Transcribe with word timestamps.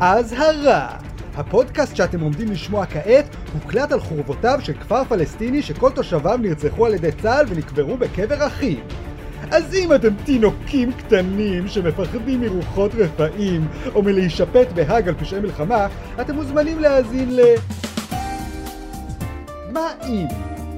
אזהרה! 0.00 0.88
הפודקאסט 1.34 1.96
שאתם 1.96 2.20
עומדים 2.20 2.50
לשמוע 2.50 2.86
כעת 2.86 3.24
הוקלט 3.52 3.92
על 3.92 4.00
חורבותיו 4.00 4.58
של 4.62 4.72
כפר 4.72 5.04
פלסטיני 5.04 5.62
שכל 5.62 5.90
תושביו 5.90 6.38
נרצחו 6.42 6.86
על 6.86 6.94
ידי 6.94 7.12
צה"ל 7.22 7.46
ונקברו 7.48 7.96
בקבר 7.96 8.46
אחים. 8.46 8.80
אז 9.50 9.74
אם 9.74 9.94
אתם 9.94 10.14
תינוקים 10.24 10.92
קטנים 10.92 11.68
שמפחדים 11.68 12.40
מרוחות 12.40 12.90
רפאים 12.94 13.68
או 13.94 14.02
מלהישפט 14.02 14.72
בהאג 14.74 15.08
על 15.08 15.14
פשעי 15.14 15.40
מלחמה, 15.40 15.86
אתם 16.20 16.34
מוזמנים 16.34 16.78
להאזין 16.78 17.36
ל... 17.36 17.40
מה 19.72 19.88
אם? 20.08 20.26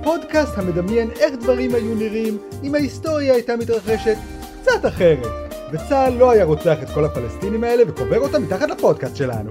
פודקאסט 0.03 0.59
המדמיין 0.59 1.11
איך 1.11 1.35
דברים 1.41 1.75
היו 1.75 1.95
נראים 1.95 2.39
אם 2.65 2.75
ההיסטוריה 2.75 3.35
הייתה 3.35 3.57
מתרחשת 3.57 4.17
קצת 4.63 4.87
אחרת. 4.87 5.48
וצה"ל 5.73 6.13
לא 6.13 6.31
היה 6.31 6.45
רוצח 6.45 6.83
את 6.83 6.89
כל 6.95 7.05
הפלסטינים 7.05 7.65
האלה 7.65 7.83
וקובר 7.89 8.19
אותם 8.19 8.43
מתחת 8.43 8.71
לפודקאסט 8.71 9.17
שלנו. 9.17 9.51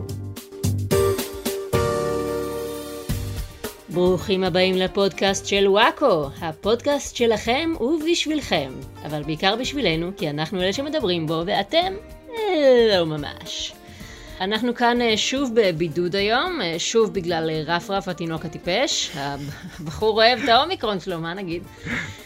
ברוכים 3.90 4.44
הבאים 4.44 4.76
לפודקאסט 4.76 5.46
של 5.46 5.68
וואקו, 5.68 6.26
הפודקאסט 6.42 7.16
שלכם 7.16 7.74
ובשבילכם, 7.80 8.72
אבל 9.06 9.24
בעיקר 9.24 9.56
בשבילנו, 9.56 10.12
כי 10.18 10.30
אנחנו 10.30 10.62
אלה 10.62 10.74
שמדברים 10.74 11.28
בו 11.28 11.44
ואתם 11.46 11.94
אה, 12.38 12.98
לא 12.98 13.06
ממש. 13.06 13.74
אנחנו 14.42 14.76
כאן 14.76 15.02
אה, 15.02 15.18
שוב 15.18 15.52
בבידוד 15.54 16.16
היום, 16.16 16.62
אה, 16.62 16.80
שוב 16.80 17.14
בגלל 17.14 17.50
אה, 17.50 17.76
רפרף 17.76 18.08
התינוק 18.08 18.46
הטיפש. 18.46 19.12
הבחור 19.80 20.24
אוהב 20.24 20.40
את 20.44 20.50
האומיקרון 20.50 21.00
שלו, 21.00 21.20
מה 21.20 21.34
נגיד? 21.34 21.64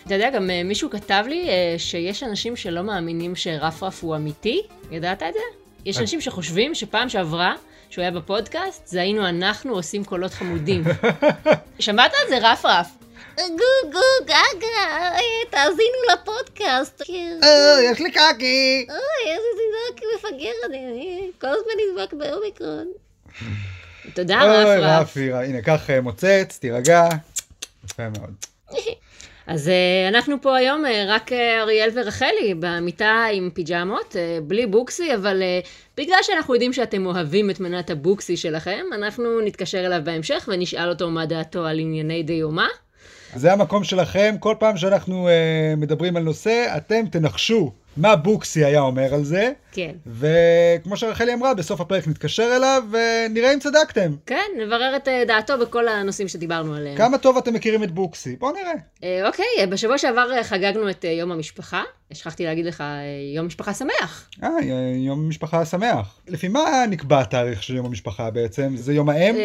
אתה 0.05 0.13
יודע, 0.13 0.29
גם 0.29 0.49
מישהו 0.65 0.89
כתב 0.89 1.23
לי 1.27 1.47
שיש 1.77 2.23
אנשים 2.23 2.55
שלא 2.55 2.81
מאמינים 2.81 3.35
שרפרף 3.35 4.03
הוא 4.03 4.15
אמיתי. 4.15 4.61
ידעת 4.91 5.23
את 5.23 5.33
זה? 5.33 5.39
יש 5.85 5.99
אנשים 5.99 6.21
שחושבים 6.21 6.75
שפעם 6.75 7.09
שעברה, 7.09 7.55
שהוא 7.89 8.01
היה 8.01 8.11
בפודקאסט, 8.11 8.87
זה 8.87 9.01
היינו 9.01 9.29
אנחנו 9.29 9.73
עושים 9.73 10.03
קולות 10.03 10.33
חמודים. 10.33 10.83
שמעת 11.79 12.11
על 12.13 12.29
זה, 12.29 12.51
רפרף? 12.51 13.00
גו 13.49 13.91
גו 13.91 14.25
גגה, 14.25 15.11
תאזינו 15.49 15.97
לפודקאסט. 16.13 17.01
יש 17.91 17.99
לי 17.99 18.11
קקי. 18.11 18.87
אוי, 18.89 19.33
איזה 19.33 19.47
תינוק 19.57 20.13
מפגר 20.15 20.65
אני, 20.65 21.31
כל 21.41 21.47
הזמן 21.47 21.73
נדבק 21.81 22.13
באומיקרון. 22.13 22.87
תודה, 24.13 24.41
רפרף. 24.41 25.17
אוי, 25.17 25.31
רפי, 25.31 25.45
הנה, 25.45 25.61
קח 25.61 25.89
מוצץ, 26.01 26.57
תירגע. 26.61 27.07
יפה 27.85 28.03
מאוד. 28.09 28.33
אז 29.47 29.71
אנחנו 30.09 30.41
פה 30.41 30.57
היום 30.57 30.83
רק 31.07 31.31
אריאל 31.31 31.89
ורחלי 31.93 32.53
במיטה 32.59 33.25
עם 33.33 33.49
פיג'מות, 33.53 34.15
בלי 34.43 34.65
בוקסי, 34.65 35.15
אבל 35.15 35.43
בגלל 35.97 36.17
שאנחנו 36.21 36.53
יודעים 36.53 36.73
שאתם 36.73 37.05
אוהבים 37.05 37.49
את 37.49 37.59
מנת 37.59 37.89
הבוקסי 37.89 38.37
שלכם, 38.37 38.85
אנחנו 38.93 39.41
נתקשר 39.41 39.85
אליו 39.85 40.01
בהמשך 40.03 40.49
ונשאל 40.51 40.89
אותו 40.89 41.09
מה 41.09 41.25
דעתו 41.25 41.65
על 41.65 41.79
ענייני 41.79 42.23
דיומא. 42.23 42.67
זה 43.35 43.53
המקום 43.53 43.83
שלכם, 43.83 44.35
כל 44.39 44.55
פעם 44.59 44.77
שאנחנו 44.77 45.27
uh, 45.27 45.79
מדברים 45.79 46.17
על 46.17 46.23
נושא, 46.23 46.73
אתם 46.77 47.05
תנחשו 47.11 47.71
מה 47.97 48.15
בוקסי 48.15 48.65
היה 48.65 48.81
אומר 48.81 49.13
על 49.13 49.23
זה. 49.23 49.51
כן. 49.71 49.91
וכמו 50.07 50.97
שרחלי 50.97 51.33
אמרה, 51.33 51.53
בסוף 51.53 51.81
הפרק 51.81 52.07
נתקשר 52.07 52.53
אליו 52.55 52.83
ונראה 52.91 53.53
אם 53.53 53.59
צדקתם. 53.59 54.15
כן, 54.25 54.45
נברר 54.65 54.95
את 54.95 55.07
אה, 55.07 55.23
דעתו 55.27 55.57
בכל 55.57 55.87
הנושאים 55.87 56.27
שדיברנו 56.27 56.75
עליהם. 56.75 56.97
כמה 56.97 57.17
טוב 57.17 57.37
אתם 57.37 57.53
מכירים 57.53 57.83
את 57.83 57.91
בוקסי? 57.91 58.35
בואו 58.35 58.51
נראה. 58.51 58.73
אה, 59.03 59.27
אוקיי, 59.27 59.45
בשבוע 59.69 59.97
שעבר 59.97 60.43
חגגנו 60.43 60.89
את 60.89 61.03
יום 61.03 61.31
המשפחה. 61.31 61.83
שכחתי 62.13 62.45
להגיד 62.45 62.65
לך, 62.65 62.83
יום 63.35 63.47
משפחה 63.47 63.73
שמח. 63.73 64.29
אה, 64.43 64.49
יום 64.95 65.29
משפחה 65.29 65.65
שמח. 65.65 66.19
לפי 66.27 66.47
מה 66.47 66.85
נקבע 66.89 67.19
התאריך 67.19 67.63
של 67.63 67.75
יום 67.75 67.85
המשפחה 67.85 68.29
בעצם? 68.31 68.73
זה 68.75 68.93
יום 68.93 69.09
האם 69.09 69.35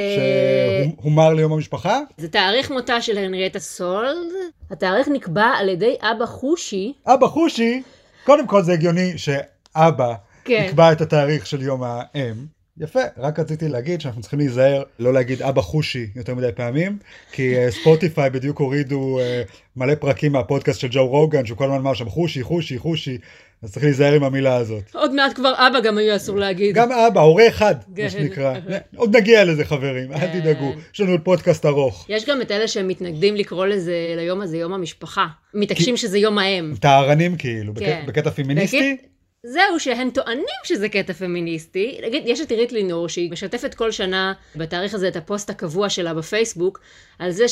שהומר 0.96 1.34
ליום 1.34 1.52
המשפחה? 1.52 2.00
זה 2.16 2.28
תאריך 2.28 2.70
מותה 2.70 3.00
של 3.00 3.18
הנריאטה 3.18 3.58
סולד. 3.58 4.32
התאריך 4.70 5.08
נקבע 5.08 5.46
על 5.58 5.68
ידי 5.68 5.96
אבא 6.00 6.26
חושי. 6.26 6.92
אבא 7.06 7.26
חושי? 7.26 7.82
קודם 8.26 8.46
כל 8.46 8.62
זה 8.62 8.72
הגיוני 8.72 9.18
שאבא 9.18 10.14
כן. 10.44 10.64
יקבע 10.66 10.92
את 10.92 11.00
התאריך 11.00 11.46
של 11.46 11.62
יום 11.62 11.82
האם. 11.82 12.46
יפה, 12.78 13.00
רק 13.16 13.38
רציתי 13.38 13.68
להגיד 13.68 14.00
שאנחנו 14.00 14.20
צריכים 14.20 14.38
להיזהר 14.38 14.82
לא 14.98 15.12
להגיד 15.12 15.42
אבא 15.42 15.60
חושי 15.60 16.06
יותר 16.16 16.34
מדי 16.34 16.52
פעמים, 16.56 16.98
כי 17.32 17.54
ספוטיפיי 17.70 18.30
בדיוק 18.30 18.58
הורידו 18.58 19.18
uh, 19.18 19.50
מלא 19.76 19.94
פרקים 19.94 20.32
מהפודקאסט 20.32 20.80
של 20.80 20.88
ג'ו 20.90 21.06
רוגן, 21.06 21.46
שהוא 21.46 21.58
כל 21.58 21.64
הזמן 21.64 21.76
אמר 21.76 21.94
שם 21.94 22.08
חושי, 22.08 22.42
חושי, 22.42 22.78
חושי, 22.78 23.18
אז 23.62 23.72
צריך 23.72 23.84
להיזהר 23.84 24.12
עם 24.12 24.24
המילה 24.24 24.56
הזאת. 24.56 24.82
עוד 24.94 25.14
מעט 25.14 25.34
כבר 25.34 25.52
אבא 25.56 25.80
גם 25.80 25.98
היו 25.98 26.16
אסור 26.16 26.36
להגיד. 26.36 26.74
גם 26.74 26.92
אבא, 26.92 27.20
הורה 27.20 27.48
אחד, 27.48 27.74
מה 27.88 27.96
כן. 27.96 28.08
שנקרא. 28.10 28.58
עוד 28.96 29.16
נגיע 29.16 29.44
לזה 29.44 29.64
חברים, 29.64 30.12
אל 30.12 30.18
כן. 30.18 30.40
תדאגו, 30.40 30.72
יש 30.94 31.00
לנו 31.00 31.10
עוד 31.10 31.20
פודקאסט 31.20 31.66
ארוך. 31.66 32.06
יש 32.08 32.24
גם 32.24 32.42
את 32.42 32.50
אלה 32.50 32.68
שמתנגדים 32.68 33.36
לקרוא 33.36 33.66
לזה, 33.66 34.14
ליום 34.16 34.40
הזה, 34.40 34.56
יום 34.56 34.72
המשפחה. 34.72 35.26
מתעקשים 35.54 35.96
שזה 35.96 36.18
יום 36.18 36.38
האם. 36.38 36.74
טהרנים 36.80 37.36
כאילו, 37.36 37.72
כן. 37.74 38.04
בקטע 38.06 38.30
פמיניסטי. 38.30 38.96
זהו, 39.42 39.80
שהם 39.80 40.10
טוענים 40.10 40.44
שזה 40.64 40.88
קטע 40.88 41.12
פמיניסטי. 41.12 41.98
נגיד, 42.06 42.22
יש 42.26 42.40
את 42.40 42.50
עירית 42.50 42.72
לינור, 42.72 43.08
שהיא 43.08 43.30
משתפת 43.30 43.74
כל 43.74 43.90
שנה 43.90 44.32
בתאריך 44.56 44.94
הזה 44.94 45.08
את 45.08 45.16
הפוסט 45.16 45.50
הקבוע 45.50 45.88
שלה 45.88 46.14
בפייסבוק, 46.14 46.80
על 47.18 47.30
זה 47.30 47.48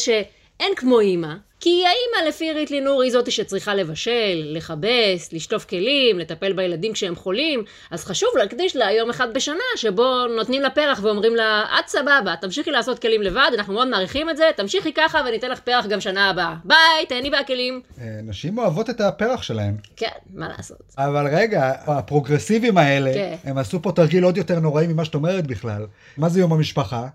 שאין 0.59 0.75
כמו 0.77 1.01
אימא, 1.01 1.35
כי 1.61 1.71
האימא 1.71 2.29
לפי 2.29 2.45
עירית 2.45 2.71
לינור 2.71 3.03
היא 3.03 3.13
זאתי 3.13 3.31
שצריכה 3.31 3.75
לבשל, 3.75 4.43
לכבס, 4.45 5.33
לשטוף 5.33 5.65
כלים, 5.65 6.19
לטפל 6.19 6.53
בילדים 6.53 6.93
כשהם 6.93 7.15
חולים, 7.15 7.65
אז 7.91 8.05
חשוב 8.05 8.29
להקדיש 8.39 8.77
לה 8.77 8.93
יום 8.93 9.11
אחד 9.11 9.35
בשנה 9.35 9.55
שבו 9.77 10.27
נותנים 10.37 10.63
לה 10.63 10.71
פרח 10.71 11.01
ואומרים 11.03 11.37
לה, 11.37 11.65
את 11.79 11.89
סבבה, 11.89 12.35
תמשיכי 12.41 12.71
לעשות 12.71 12.99
כלים 12.99 13.23
לבד, 13.23 13.51
אנחנו 13.55 13.75
מאוד 13.75 13.89
מעריכים 13.89 14.31
את 14.31 14.37
זה, 14.37 14.45
תמשיכי 14.57 14.93
ככה 14.93 15.21
וניתן 15.29 15.51
לך 15.51 15.61
פרח 15.61 15.87
גם 15.87 16.01
שנה 16.01 16.31
הבאה. 16.31 16.55
ביי, 16.65 17.07
תהני 17.09 17.31
מהכלים. 17.31 17.81
אה, 18.01 18.19
נשים 18.23 18.59
אוהבות 18.59 18.91
את 18.91 19.01
הפרח 19.01 19.43
שלהם. 19.43 19.77
כן, 19.97 20.07
מה 20.35 20.49
לעשות. 20.57 20.79
אבל 20.99 21.27
רגע, 21.37 21.73
הפרוגרסיבים 21.87 22.79
האלה, 22.79 23.15
כן. 23.15 23.35
הם 23.45 23.59
עשו 23.59 23.83
פה 23.83 23.93
תרגיל 23.93 24.25
עוד 24.25 24.37
יותר 24.37 24.61
נוראי 24.61 24.87
ממה 24.87 25.05
שאת 25.05 25.15
אומרת 25.15 25.47
בכלל. 25.47 25.87
מה 26.17 26.29
זה 26.29 26.41
יום 26.41 26.53
המשפחה? 26.53 27.07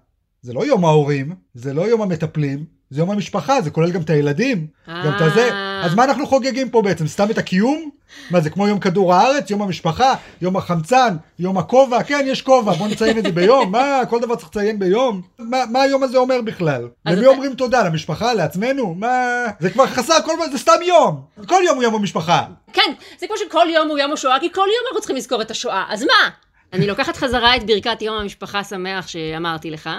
זה 0.42 0.54
לא 0.54 0.66
יום 0.66 0.86
ההורים, 0.86 1.36
זה 1.54 1.74
לא 1.74 1.82
יום 1.82 2.02
המטפלים, 2.02 2.66
זה 2.90 3.02
יום 3.02 3.12
המשפחה, 3.12 3.62
זה 3.62 3.70
כולל 3.70 3.92
גם 3.92 4.02
את 4.02 4.10
הילדים, 4.10 4.68
גם 4.88 5.14
את 5.16 5.22
הזה. 5.22 5.52
אה. 5.52 5.86
אז 5.86 5.96
מה 5.96 6.04
אנחנו 6.04 6.28
חוגגים 6.28 6.70
פה 6.70 6.82
בעצם? 6.82 7.08
סתם 7.08 7.32
את 7.32 7.38
הקיום? 7.38 7.90
מה 8.32 8.42
זה 8.42 8.50
כמו 8.50 8.68
יום 8.68 8.80
כדור 8.80 9.14
הארץ, 9.14 9.50
יום 9.50 9.62
המשפחה, 9.62 10.14
יום 10.42 10.58
החמצן, 10.58 11.16
יום 11.40 11.58
הכובע? 11.58 12.04
כן, 12.04 12.26
יש 12.28 12.42
כובע, 12.42 12.74
בוא 12.74 12.88
נציין 12.88 13.18
את 13.18 13.24
זה 13.24 13.32
ביום. 13.32 13.72
מה, 13.72 14.02
כל 14.10 14.20
דבר 14.20 14.36
צריך 14.36 14.50
לציין 14.50 14.80
ביום? 14.80 15.22
מה, 15.40 15.58
מה 15.72 15.82
היום 15.82 16.04
הזה 16.04 16.18
אומר 16.18 16.42
בכלל? 16.42 16.88
למי 17.06 17.20
אתה... 17.20 17.28
אומרים 17.28 17.56
תודה? 17.56 17.84
למשפחה? 17.84 18.34
לעצמנו? 18.34 18.96
מה... 18.96 19.46
זה 19.60 19.70
כבר 19.70 19.88
חסר, 19.88 20.22
כל 20.26 20.34
זה 20.52 20.58
סתם 20.58 20.82
יום. 20.88 21.22
כל 21.48 21.62
יום 21.66 21.76
הוא 21.76 21.84
יום 21.84 21.96
המשפחה. 21.96 22.44
כן, 22.74 22.94
זה 23.20 23.28
כמו 23.28 23.36
שכל 23.38 23.68
יום 23.74 23.90
הוא 23.90 23.98
יום 23.98 24.14
השואה, 24.14 24.40
כי 24.40 24.50
כל 24.54 24.62
יום 24.62 24.86
אנחנו 24.88 25.00
צריכים 25.00 25.16
לזכור 25.16 25.42
את 25.42 25.52
השואה. 25.52 25.86
אז 25.90 26.04
מה? 26.04 26.30
אני 26.74 26.88
לוקחת 26.88 27.18
חזרה 27.18 27.56
את 27.56 27.66
ברכת 27.66 28.02
יום 28.02 28.18
המשפחה 28.18 28.64
שמח 28.64 29.08
שאמרתי 29.08 29.72
לך, 29.72 29.90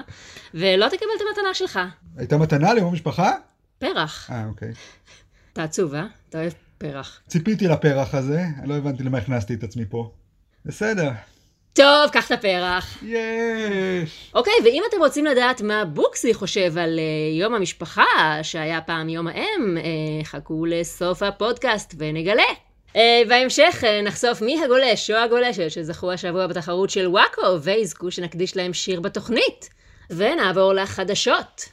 ולא 0.54 0.86
תקבל 0.86 1.08
את 1.16 1.22
המתנה 1.28 1.54
שלך. 1.54 1.80
הייתה 2.16 2.38
מתנה 2.38 2.74
ליום 2.74 2.88
המשפחה? 2.88 3.32
פרח. 3.78 4.30
אה, 4.30 4.44
אוקיי. 4.48 4.72
אתה 5.52 5.62
עצוב, 5.62 5.94
אה? 5.94 6.06
אתה 6.28 6.38
אוהב 6.38 6.52
פרח. 6.78 7.20
ציפיתי 7.28 7.68
לפרח 7.68 8.14
הזה, 8.14 8.42
לא 8.64 8.74
הבנתי 8.74 9.02
למה 9.02 9.18
הכנסתי 9.18 9.54
את 9.54 9.62
עצמי 9.62 9.84
פה. 9.88 10.10
בסדר. 10.64 11.10
טוב, 11.72 12.10
קח 12.12 12.26
את 12.26 12.30
הפרח. 12.32 12.98
יש. 13.02 14.30
אוקיי, 14.34 14.52
ואם 14.64 14.82
אתם 14.88 14.96
רוצים 14.98 15.24
לדעת 15.24 15.62
מה 15.62 15.84
בוקסי 15.84 16.34
חושב 16.34 16.78
על 16.78 16.98
uh, 16.98 17.40
יום 17.40 17.54
המשפחה, 17.54 18.04
שהיה 18.42 18.80
פעם 18.80 19.08
יום 19.08 19.26
האם, 19.26 19.76
uh, 19.76 20.24
חכו 20.24 20.66
לסוף 20.66 21.22
הפודקאסט 21.22 21.94
ונגלה. 21.98 22.42
Uh, 22.94 22.98
בהמשך 23.28 23.74
uh, 23.82 24.06
נחשוף 24.06 24.42
מי 24.42 24.64
הגולש 24.64 25.10
או 25.10 25.16
הגולשת 25.16 25.70
שזכו 25.70 26.12
השבוע 26.12 26.46
בתחרות 26.46 26.90
של 26.90 27.06
וואקו 27.06 27.62
ויזכו 27.62 28.10
שנקדיש 28.10 28.56
להם 28.56 28.72
שיר 28.72 29.00
בתוכנית. 29.00 29.70
ונעבור 30.10 30.72
לחדשות. 30.72 31.64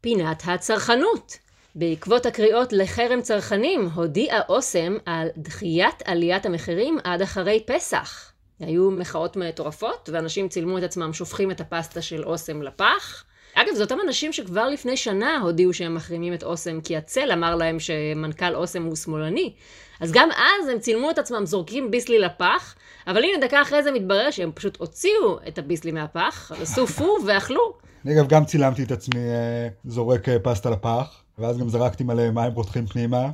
פינת 0.00 0.42
הצרכנות. 0.46 1.38
בעקבות 1.74 2.26
הקריאות 2.26 2.72
לחרם 2.72 3.22
צרכנים, 3.22 3.88
הודיעה 3.94 4.40
אוסם 4.48 4.96
על 5.06 5.28
דחיית 5.36 6.02
עליית 6.04 6.46
המחירים 6.46 6.98
עד 7.04 7.22
אחרי 7.22 7.64
פסח. 7.66 8.32
היו 8.60 8.90
מחאות 8.90 9.36
מטורפות, 9.36 10.08
ואנשים 10.12 10.48
צילמו 10.48 10.78
את 10.78 10.82
עצמם 10.82 11.12
שופכים 11.12 11.50
את 11.50 11.60
הפסטה 11.60 12.02
של 12.02 12.24
אוסם 12.24 12.62
לפח. 12.62 13.24
אגב, 13.54 13.74
זה 13.74 13.82
אותם 13.82 13.98
אנשים 14.06 14.32
שכבר 14.32 14.68
לפני 14.68 14.96
שנה 14.96 15.38
הודיעו 15.42 15.72
שהם 15.72 15.94
מחרימים 15.94 16.34
את 16.34 16.42
אוסם, 16.42 16.80
כי 16.80 16.96
הצל 16.96 17.32
אמר 17.32 17.54
להם 17.54 17.80
שמנכ"ל 17.80 18.54
אוסם 18.54 18.82
הוא 18.82 18.96
שמאלני. 18.96 19.52
אז 20.00 20.12
גם 20.12 20.28
אז 20.30 20.68
הם 20.68 20.78
צילמו 20.78 21.10
את 21.10 21.18
עצמם 21.18 21.46
זורקים 21.46 21.90
ביסלי 21.90 22.18
לפח, 22.18 22.74
אבל 23.06 23.24
הנה 23.24 23.46
דקה 23.46 23.62
אחרי 23.62 23.82
זה 23.82 23.92
מתברר 23.92 24.30
שהם 24.30 24.50
פשוט 24.54 24.76
הוציאו 24.76 25.38
את 25.48 25.58
הביסלי 25.58 25.92
מהפח, 25.92 26.52
עשו 26.62 26.86
פו 26.86 27.16
ואכלו. 27.26 27.72
אני 28.04 28.14
אגב 28.14 28.28
גם 28.28 28.44
צילמתי 28.44 28.82
את 28.82 28.90
עצמי 28.90 29.20
אה, 29.20 29.68
זורק 29.84 30.28
אה, 30.28 30.38
פסטה 30.42 30.70
לפח, 30.70 31.22
ואז 31.38 31.58
גם 31.58 31.68
זרקתי 31.68 32.04
מלא 32.04 32.30
מים 32.30 32.52
רותחים 32.52 32.86
פנימה. 32.86 33.30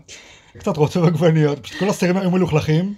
קצת 0.58 0.76
רוצה 0.76 1.00
עגבניות, 1.00 1.58
פשוט 1.58 1.78
כל 1.78 1.88
הסירים 1.88 2.16
היו 2.16 2.30
מלוכלכים. 2.30 2.94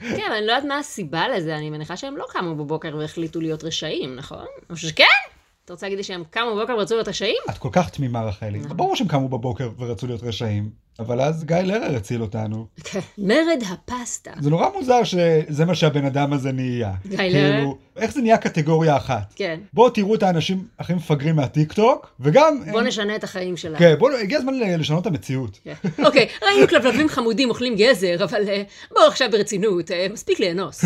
כן, 0.00 0.32
אני 0.32 0.46
לא 0.46 0.52
יודעת 0.52 0.64
מה 0.64 0.78
הסיבה 0.78 1.28
לזה, 1.28 1.56
אני 1.56 1.70
מניחה 1.70 1.96
שהם 1.96 2.16
לא 2.16 2.26
קמו 2.28 2.54
בבוקר 2.54 2.96
והחליטו 2.96 3.40
להיות 3.40 3.64
רשעים, 3.64 4.16
נכון? 4.16 4.46
או 4.70 4.76
שכן? 4.76 5.33
אתה 5.64 5.72
רוצה 5.72 5.86
להגיד 5.86 5.98
לי 5.98 6.04
שהם 6.04 6.22
קמו 6.30 6.56
בבוקר 6.56 6.74
ורצו 6.76 6.94
להיות 6.94 7.08
רשעים? 7.08 7.36
את 7.50 7.58
כל 7.58 7.68
כך 7.72 7.90
תמימה, 7.90 8.22
רחלי. 8.24 8.58
ברור 8.58 8.96
שהם 8.96 9.08
קמו 9.08 9.28
בבוקר 9.28 9.70
ורצו 9.78 10.06
להיות 10.06 10.22
רשעים. 10.22 10.83
אבל 10.98 11.20
אז 11.20 11.44
גיא 11.44 11.56
לרר 11.56 11.96
הציל 11.96 12.22
אותנו. 12.22 12.66
כן. 12.84 13.00
מרד 13.18 13.62
הפסטה. 13.70 14.30
זה 14.40 14.50
נורא 14.50 14.68
מוזר 14.74 15.04
שזה 15.04 15.64
מה 15.64 15.74
שהבן 15.74 16.04
אדם 16.04 16.32
הזה 16.32 16.52
נהיה. 16.52 16.92
גיא 17.08 17.18
לרר? 17.18 17.52
כאילו, 17.56 17.76
איך 17.96 18.12
זה 18.12 18.20
נהיה 18.20 18.36
קטגוריה 18.38 18.96
אחת? 18.96 19.32
כן. 19.36 19.60
בואו 19.72 19.90
תראו 19.90 20.14
את 20.14 20.22
האנשים 20.22 20.66
הכי 20.78 20.94
מפגרים 20.94 21.36
מהטיק 21.36 21.72
טוק, 21.72 22.10
וגם... 22.20 22.60
בוא 22.70 22.80
הם- 22.80 22.86
נשנה 22.86 23.16
את 23.16 23.24
החיים 23.24 23.56
שלהם. 23.56 23.78
כן, 23.78 23.94
בואו, 23.98 24.16
הגיע 24.16 24.38
הזמן 24.38 24.54
לשנות 24.54 25.02
את 25.02 25.06
המציאות. 25.06 25.58
כן. 25.64 25.72
אוקיי, 26.04 26.28
ראינו 26.42 26.68
כלבלבים 26.68 27.08
חמודים 27.08 27.48
אוכלים 27.50 27.76
גזר, 27.76 28.24
אבל 28.24 28.48
אה, 28.48 28.62
בואו 28.92 29.06
עכשיו 29.06 29.28
ברצינות, 29.30 29.90
אה, 29.90 30.06
מספיק 30.12 30.40
לאנוס. 30.40 30.84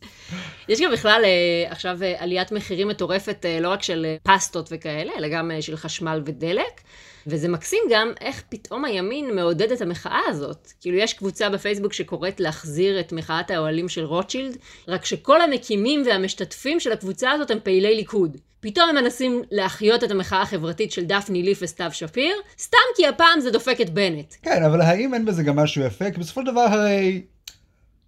יש 0.68 0.80
גם 0.80 0.92
בכלל 0.92 1.22
אה, 1.24 1.72
עכשיו 1.72 1.98
עליית 2.18 2.52
מחירים 2.52 2.88
מטורפת, 2.88 3.44
לא 3.60 3.68
רק 3.68 3.82
של 3.82 4.06
פסטות 4.22 4.68
וכאלה, 4.72 5.12
אלא 5.18 5.28
גם 5.28 5.50
של 5.60 5.76
חשמל 5.76 6.22
ודלק. 6.26 6.80
וזה 7.26 7.48
מקסים 7.48 7.82
גם 7.90 8.12
איך 8.20 8.42
פתאום 8.48 8.84
הימין 8.84 9.36
מעודד 9.36 9.72
את 9.72 9.82
המחאה 9.82 10.20
הזאת. 10.28 10.72
כאילו, 10.80 10.96
יש 10.96 11.12
קבוצה 11.12 11.50
בפייסבוק 11.50 11.92
שקוראת 11.92 12.40
להחזיר 12.40 13.00
את 13.00 13.12
מחאת 13.12 13.50
האוהלים 13.50 13.88
של 13.88 14.04
רוטשילד, 14.04 14.56
רק 14.88 15.04
שכל 15.04 15.40
המקימים 15.40 16.02
והמשתתפים 16.06 16.80
של 16.80 16.92
הקבוצה 16.92 17.30
הזאת 17.30 17.50
הם 17.50 17.58
פעילי 17.62 17.96
ליכוד. 17.96 18.36
פתאום 18.60 18.88
הם 18.88 18.94
מנסים 18.94 19.42
להחיות 19.50 20.04
את 20.04 20.10
המחאה 20.10 20.42
החברתית 20.42 20.92
של 20.92 21.04
דפני 21.04 21.42
ליף 21.42 21.58
וסתיו 21.62 21.90
שפיר, 21.92 22.36
סתם 22.58 22.78
כי 22.96 23.06
הפעם 23.06 23.40
זה 23.40 23.50
דופק 23.50 23.80
את 23.80 23.90
בנט. 23.90 24.34
כן, 24.42 24.62
אבל 24.64 24.80
האם 24.80 25.14
אין 25.14 25.24
בזה 25.24 25.42
גם 25.42 25.56
משהו 25.56 25.82
יפה? 25.82 26.10
כי 26.10 26.20
בסופו 26.20 26.40
של 26.40 26.46
דבר 26.46 26.60
הרי... 26.60 27.22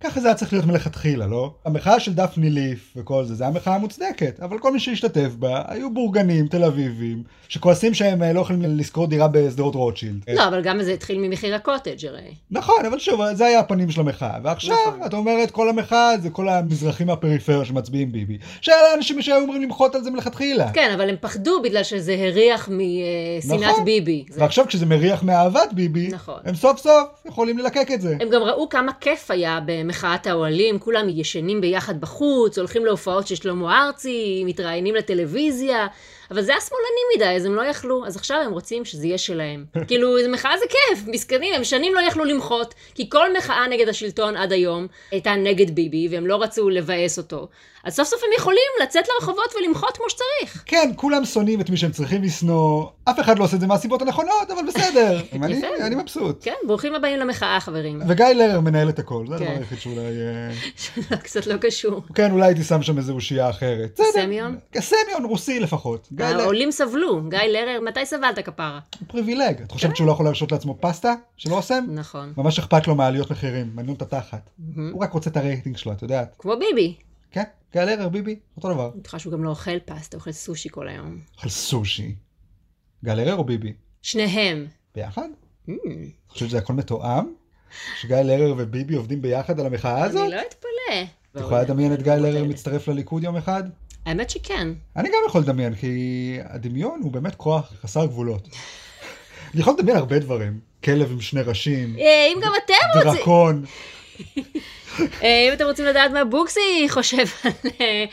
ככה 0.02 0.20
זה 0.20 0.26
היה 0.28 0.34
צריך 0.34 0.52
להיות 0.52 0.66
מלכתחילה, 0.66 1.26
לא? 1.26 1.54
המחאה 1.64 2.00
של 2.00 2.14
דפני 2.14 2.50
ליף 2.50 2.92
וכל 2.96 3.24
זה, 3.24 3.34
זה 3.34 3.44
היה 3.44 3.52
מחאה 3.52 3.78
מוצדקת, 3.78 4.40
אבל 4.40 4.58
כל 4.58 4.72
מי 4.72 4.80
שהשתתף 4.80 5.28
בה 5.38 5.62
היו 5.68 5.94
בורגנים 5.94 6.46
תל 6.48 6.64
אביבים, 6.64 7.22
שכועסים 7.48 7.94
שהם 7.94 8.22
אה, 8.22 8.32
לא 8.32 8.40
יכולים 8.40 8.62
לשכור 8.64 9.06
דירה 9.06 9.28
בשדרות 9.28 9.74
רוטשילד. 9.74 10.20
לא, 10.34 10.48
אבל 10.48 10.62
גם 10.62 10.82
זה 10.82 10.92
התחיל 10.92 11.18
ממחיר 11.18 11.54
הקוטג' 11.54 12.06
הרי. 12.06 12.20
נכון, 12.50 12.86
אבל 12.86 12.98
שוב, 12.98 13.20
זה 13.32 13.46
היה 13.46 13.60
הפנים 13.60 13.90
של 13.90 14.00
המחאה. 14.00 14.38
ועכשיו, 14.42 14.76
נכון. 14.88 15.06
את 15.06 15.14
אומרת, 15.14 15.50
כל 15.50 15.68
המחאה 15.68 16.14
זה 16.22 16.30
כל 16.30 16.48
המזרחים 16.48 17.06
מהפריפריה 17.06 17.64
שמצביעים 17.64 18.12
ביבי. 18.12 18.38
שאלה 18.60 18.94
אנשים 18.96 19.22
שהיו 19.22 19.36
אומרים 19.42 19.62
למחות 19.62 19.94
על 19.94 20.02
זה 20.04 20.10
מלכתחילה. 20.10 20.72
כן, 20.72 20.90
אבל 20.94 21.08
הם 21.08 21.16
פחדו 21.20 21.62
בגלל 21.62 21.82
שזה 21.82 22.16
הריח 22.18 22.68
משנאת 22.68 23.60
נכון. 23.70 23.84
ביבי. 23.84 24.24
זה- 24.30 24.40
ועכשיו 24.40 24.66
כשזה 24.66 24.86
מריח 24.86 25.22
מאהבת 25.22 25.72
ביבי, 25.72 26.08
נכון. 26.08 26.40
הם 26.44 26.54
סוף 26.54 26.78
סוף 26.80 27.08
יכולים 27.26 27.58
ללקק 27.58 27.88
את 27.94 28.00
זה. 28.00 28.16
הם 28.20 28.28
גם 28.30 28.42
ראו 28.42 28.68
כמה 28.68 28.92
כיף 29.00 29.30
היה 29.30 29.60
במחאת 29.92 30.26
האוהלים, 30.26 30.78
כולם 30.78 31.06
ישנים 31.08 31.60
ביחד 31.60 32.00
בחוץ, 32.00 32.58
הולכים 32.58 32.84
להופעות 32.84 33.26
של 33.26 33.34
שלמה 33.34 33.86
ארצי, 33.86 34.42
מתראיינים 34.46 34.94
לטלוויזיה, 34.94 35.86
אבל 36.32 36.42
זה 36.42 36.52
היה 36.52 36.60
שמאלני 36.60 37.16
מדי, 37.16 37.36
אז 37.36 37.44
הם 37.44 37.54
לא 37.54 37.62
יכלו, 37.62 38.06
אז 38.06 38.16
עכשיו 38.16 38.36
הם 38.46 38.52
רוצים 38.52 38.84
שזה 38.84 39.06
יהיה 39.06 39.18
שלהם. 39.18 39.64
כאילו, 39.88 40.16
מחאה 40.28 40.58
זה 40.58 40.64
כיף, 40.68 41.04
מסכנים, 41.06 41.54
הם 41.54 41.64
שנים 41.64 41.94
לא 41.94 42.00
יכלו 42.00 42.24
למחות, 42.24 42.74
כי 42.94 43.10
כל 43.10 43.36
מחאה 43.36 43.68
נגד 43.68 43.88
השלטון 43.88 44.36
עד 44.36 44.52
היום 44.52 44.86
הייתה 45.10 45.34
נגד 45.34 45.74
ביבי, 45.74 46.08
והם 46.10 46.26
לא 46.26 46.42
רצו 46.42 46.68
לבאס 46.68 47.18
אותו. 47.18 47.48
אז 47.84 47.94
סוף 47.94 48.08
סוף 48.08 48.20
הם 48.24 48.30
יכולים 48.36 48.58
לצאת 48.82 49.04
לרחובות 49.08 49.54
ולמחות 49.58 49.96
כמו 49.96 50.06
שצריך. 50.10 50.62
כן, 50.66 50.90
כולם 50.96 51.24
שונאים 51.24 51.60
את 51.60 51.70
מי 51.70 51.76
שהם 51.76 51.90
צריכים 51.90 52.22
לשנוא, 52.22 52.86
אף 53.04 53.20
אחד 53.20 53.38
לא 53.38 53.44
עושה 53.44 53.56
את 53.56 53.60
זה 53.60 53.66
מהסיבות 53.66 54.02
הנכונות, 54.02 54.50
אבל 54.50 54.62
בסדר. 54.66 55.20
אני. 55.42 55.60
אני 55.80 55.94
מבסוט. 55.94 56.44
כן, 56.44 56.54
ברוכים 56.66 56.94
הבאים 56.94 57.18
למחאה, 57.18 57.60
חברים. 57.60 58.02
וגיא 58.08 58.26
לרר 58.26 58.60
מנהל 58.60 58.88
את 58.88 58.98
הכל, 58.98 59.24
זה 59.28 59.34
הדבר 59.34 59.46
כן. 59.46 59.56
היחיד 59.58 59.78
שאולי... 59.78 60.02
אה, 61.10 61.16
קצת 61.24 61.46
לא 61.46 61.56
קשור. 61.56 62.02
כן, 62.14 62.30
אולי 62.30 62.46
הייתי 62.46 62.64
שם 62.64 62.82
שם 62.82 62.98
איזה 62.98 63.12
אושייה 63.12 63.50
אחרת. 63.50 64.00
סמיון? 64.12 64.58
סמיון, 64.80 65.24
רוסי 65.24 65.60
לפחות. 65.60 66.08
גיא 66.22 66.34
לרר, 66.34 66.42
העולים 66.42 66.70
סבלו, 66.70 67.28
גיא 67.28 67.38
לרר, 67.38 67.80
מתי 67.80 68.06
סבלת 68.06 68.38
כפרה? 68.38 68.80
פריבילג. 69.06 69.60
את. 69.62 69.72
חושבת 69.72 69.96
שהוא 69.96 70.06
לא 70.06 70.12
יכול 70.12 70.26
להרשות 70.26 70.52
לעצמו 70.52 70.78
פסטה 70.80 71.14
של 71.36 71.52
אוסם? 71.52 71.84
נכון. 71.88 72.32
ממש 72.36 72.58
אכפת 72.58 72.86
לו 72.86 72.94
מעליות 72.94 73.30
מחירים, 73.30 73.70
מעניין 73.74 73.96
את 73.96 74.02
התחת. 74.02 74.50
הוא 74.92 75.02
רק 75.02 75.12
רוצה 75.12 75.30
את 75.30 75.36
הרייטינג 75.36 75.76
שלו, 75.76 75.92
את 75.92 76.02
יודעת. 76.02 76.36
כמו 76.38 76.54
ביבי. 76.58 76.96
כן, 77.30 77.42
גיא 77.72 77.82
לרר, 77.82 78.08
ביבי, 78.08 78.36
אותו 78.56 78.72
דבר. 78.72 78.90
אני 78.92 79.00
בטוחה 79.00 79.18
שהוא 79.18 79.32
גם 79.32 79.44
לא 79.44 79.50
אוכל 79.50 79.78
פסטה, 79.78 80.16
אוכל 80.16 80.32
סושי 80.32 80.68
כל 80.72 80.88
היום. 80.88 81.18
אוכל 81.36 81.48
סושי. 81.48 82.14
גיא 83.04 83.12
לרר 83.12 83.36
או 83.36 83.44
ביבי? 83.44 83.72
שניהם. 84.02 84.66
ביחד? 84.94 85.28
את 85.64 85.74
חושבת 86.28 86.48
שזה 86.48 86.58
הכל 86.58 86.72
מתואם? 86.72 87.24
שגיא 88.00 88.16
לרר 88.16 88.54
וביבי 88.58 88.94
עובדים 88.94 89.22
ביחד 89.22 89.60
על 89.60 89.66
המחאה 89.66 90.04
הזאת? 90.04 90.22
אני 90.22 90.30
לא 90.30 90.40
אתפלא. 90.48 91.02
את 91.36 91.40
יכולה 91.40 91.62
לדמיין 91.62 91.92
את 91.92 92.02
גיא 92.02 92.12
לרר. 92.12 92.44
מצטרף 92.44 92.88
לליכוד 92.88 93.22
יום 93.24 93.36
אחד? 93.36 93.62
האמת 94.06 94.30
שכן. 94.30 94.68
אני 94.96 95.08
גם 95.08 95.18
יכול 95.28 95.40
לדמיין, 95.40 95.74
כי 95.74 96.38
הדמיון 96.44 97.00
הוא 97.02 97.12
באמת 97.12 97.34
כוח 97.34 97.72
חסר 97.82 98.06
גבולות. 98.06 98.48
אני 99.52 99.60
יכול 99.60 99.74
לדמיין 99.78 99.96
הרבה 99.96 100.18
דברים. 100.18 100.72
כלב 100.84 101.10
עם 101.10 101.20
שני 101.20 101.42
ראשים, 101.42 101.96
אה, 101.98 102.26
אם 102.32 102.40
גם 102.42 102.52
אתם 102.64 102.98
רוצים, 102.98 103.12
דרקון. 103.12 103.64
אה, 105.22 105.48
אם 105.48 105.52
אתם 105.52 105.64
רוצים 105.64 105.84
לדעת 105.84 106.10
מה 106.10 106.24
בוקסי 106.24 106.86
חושב 106.88 107.24
על 107.44 107.52
אה, 107.80 108.04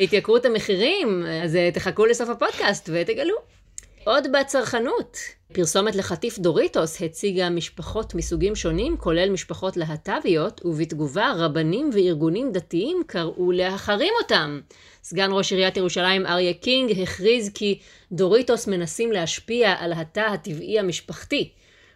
התייקרות 0.00 0.44
המחירים, 0.44 1.26
אז 1.44 1.58
תחכו 1.74 2.06
לסוף 2.06 2.28
הפודקאסט 2.28 2.90
ותגלו. 2.92 3.34
עוד 4.04 4.26
בצרכנות, 4.32 5.18
פרסומת 5.52 5.96
לחטיף 5.96 6.38
דוריטוס 6.38 7.02
הציגה 7.02 7.50
משפחות 7.50 8.14
מסוגים 8.14 8.56
שונים, 8.56 8.96
כולל 8.96 9.30
משפחות 9.30 9.76
להט"ביות, 9.76 10.60
ובתגובה 10.64 11.32
רבנים 11.36 11.90
וארגונים 11.92 12.52
דתיים 12.52 13.02
קראו 13.06 13.52
להחרים 13.52 14.12
אותם. 14.22 14.60
סגן 15.02 15.28
ראש 15.32 15.52
עיריית 15.52 15.76
ירושלים 15.76 16.26
אריה 16.26 16.54
קינג 16.54 17.00
הכריז 17.02 17.50
כי 17.54 17.78
דוריטוס 18.12 18.66
מנסים 18.66 19.12
להשפיע 19.12 19.74
על 19.78 19.92
התא 19.92 20.20
הטבעי 20.20 20.78
המשפחתי. 20.78 21.50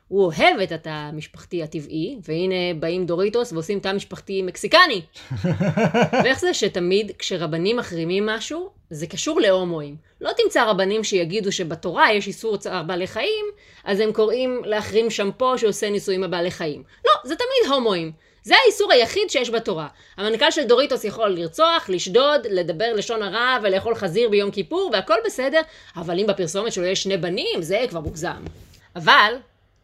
הוא 0.09 0.25
אוהב 0.25 0.61
את 0.63 0.73
התא 0.73 0.89
המשפחתי 0.89 1.63
הטבעי, 1.63 2.19
והנה 2.25 2.75
באים 2.81 3.07
דוריטוס 3.07 3.53
ועושים 3.53 3.81
תא 3.81 3.93
משפחתי 3.93 4.43
מקסיקני. 4.43 5.03
ואיך 6.25 6.41
זה 6.41 6.55
שתמיד 6.55 7.13
כשרבנים 7.19 7.77
מחרימים 7.77 8.27
משהו, 8.27 8.71
זה 8.91 9.07
קשור 9.07 9.41
להומואים. 9.41 9.97
לא 10.21 10.31
תמצא 10.37 10.65
רבנים 10.65 11.05
שיגידו 11.05 11.53
שבתורה 11.53 12.13
יש 12.13 12.27
איסור 12.27 12.57
צער 12.57 12.83
בעלי 12.83 13.07
חיים, 13.07 13.45
אז 13.85 14.01
הם 14.01 14.13
קוראים 14.13 14.63
להחרים 14.65 15.11
שמפו 15.11 15.59
שעושה 15.59 15.91
ניסויים 15.91 16.21
בבעלי 16.21 16.51
חיים. 16.51 16.83
לא, 17.05 17.13
זה 17.25 17.35
תמיד 17.37 17.73
הומואים. 17.73 18.13
זה 18.43 18.55
האיסור 18.65 18.93
היחיד 18.93 19.31
שיש 19.31 19.51
בתורה. 19.51 19.89
המנכ"ל 20.17 20.51
של 20.51 20.65
דוריטוס 20.65 21.05
יכול 21.05 21.29
לרצוח, 21.29 21.89
לשדוד, 21.89 22.47
לדבר 22.51 22.93
לשון 22.95 23.23
הרע 23.23 23.59
ולאכול 23.63 23.95
חזיר 23.95 24.29
ביום 24.29 24.51
כיפור, 24.51 24.91
והכל 24.93 25.17
בסדר, 25.25 25.61
אבל 25.97 26.21
אם 26.21 26.27
בפרסומת 26.27 26.73
שלו 26.73 26.85
יש 26.85 27.03
שני 27.03 27.17
בנים, 27.17 27.63
זה 27.63 27.85
כבר 27.91 28.01
מוגזם. 28.01 28.45
אבל, 28.97 29.35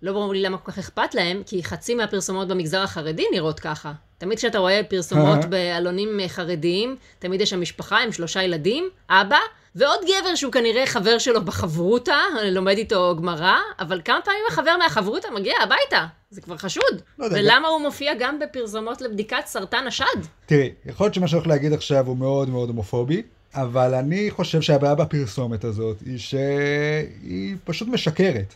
לא 0.04 0.12
ברור 0.12 0.32
לי 0.32 0.42
למה 0.42 0.58
כל 0.58 0.72
כך 0.72 0.78
אכפת 0.78 1.14
להם, 1.14 1.42
כי 1.46 1.64
חצי 1.64 1.94
מהפרסומות 1.94 2.48
במגזר 2.48 2.80
החרדי 2.80 3.24
נראות 3.32 3.60
ככה. 3.60 3.92
תמיד 4.18 4.38
כשאתה 4.38 4.58
רואה 4.58 4.80
פרסומות 4.88 5.44
בעלונים 5.44 6.20
חרדיים, 6.28 6.96
תמיד 7.18 7.40
יש 7.40 7.50
שם 7.50 7.60
משפחה 7.60 7.98
עם 7.98 8.12
שלושה 8.12 8.42
ילדים, 8.42 8.88
אבא, 9.10 9.38
ועוד 9.74 10.00
גבר 10.02 10.34
שהוא 10.34 10.52
כנראה 10.52 10.86
חבר 10.86 11.18
שלו 11.18 11.44
בחברותה, 11.44 12.16
לומד 12.44 12.76
איתו 12.76 13.14
גמרא, 13.16 13.56
אבל 13.80 14.00
כמה 14.04 14.20
פעמים 14.24 14.40
החבר 14.48 14.76
מהחברותה 14.76 15.28
מגיע 15.34 15.54
הביתה? 15.62 16.06
זה 16.30 16.40
כבר 16.40 16.56
חשוד. 16.56 17.02
לא 17.18 17.24
יודע, 17.24 17.36
ולמה 17.40 17.68
הוא 17.68 17.80
מופיע 17.80 18.12
גם 18.18 18.38
בפרסומות 18.38 19.00
לבדיקת 19.00 19.46
סרטן 19.46 19.86
השד? 19.86 20.04
תראי, 20.46 20.70
יכול 20.86 21.04
להיות 21.04 21.14
שמה 21.14 21.28
שאני 21.28 21.38
הולך 21.38 21.48
להגיד 21.48 21.72
עכשיו 21.72 22.06
הוא 22.06 22.16
מאוד 22.16 22.48
מאוד 22.48 22.68
הומופובי, 22.68 23.22
אבל 23.54 23.94
אני 23.94 24.30
חושב 24.30 24.60
שהבעיה 24.60 24.94
בפרסומת 24.94 25.64
הזאת 25.64 25.96
היא 26.06 26.18
שהיא 26.18 27.56
פשוט 27.64 27.88
משקרת. 27.88 28.54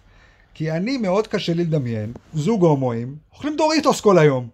כי 0.58 0.70
אני 0.70 0.96
מאוד 0.96 1.26
קשה 1.26 1.54
לי 1.54 1.64
לדמיין, 1.64 2.12
זוג 2.34 2.64
הומואים, 2.64 3.16
אוכלים 3.32 3.56
דוריטוס 3.56 4.00
כל 4.00 4.18
היום. 4.18 4.48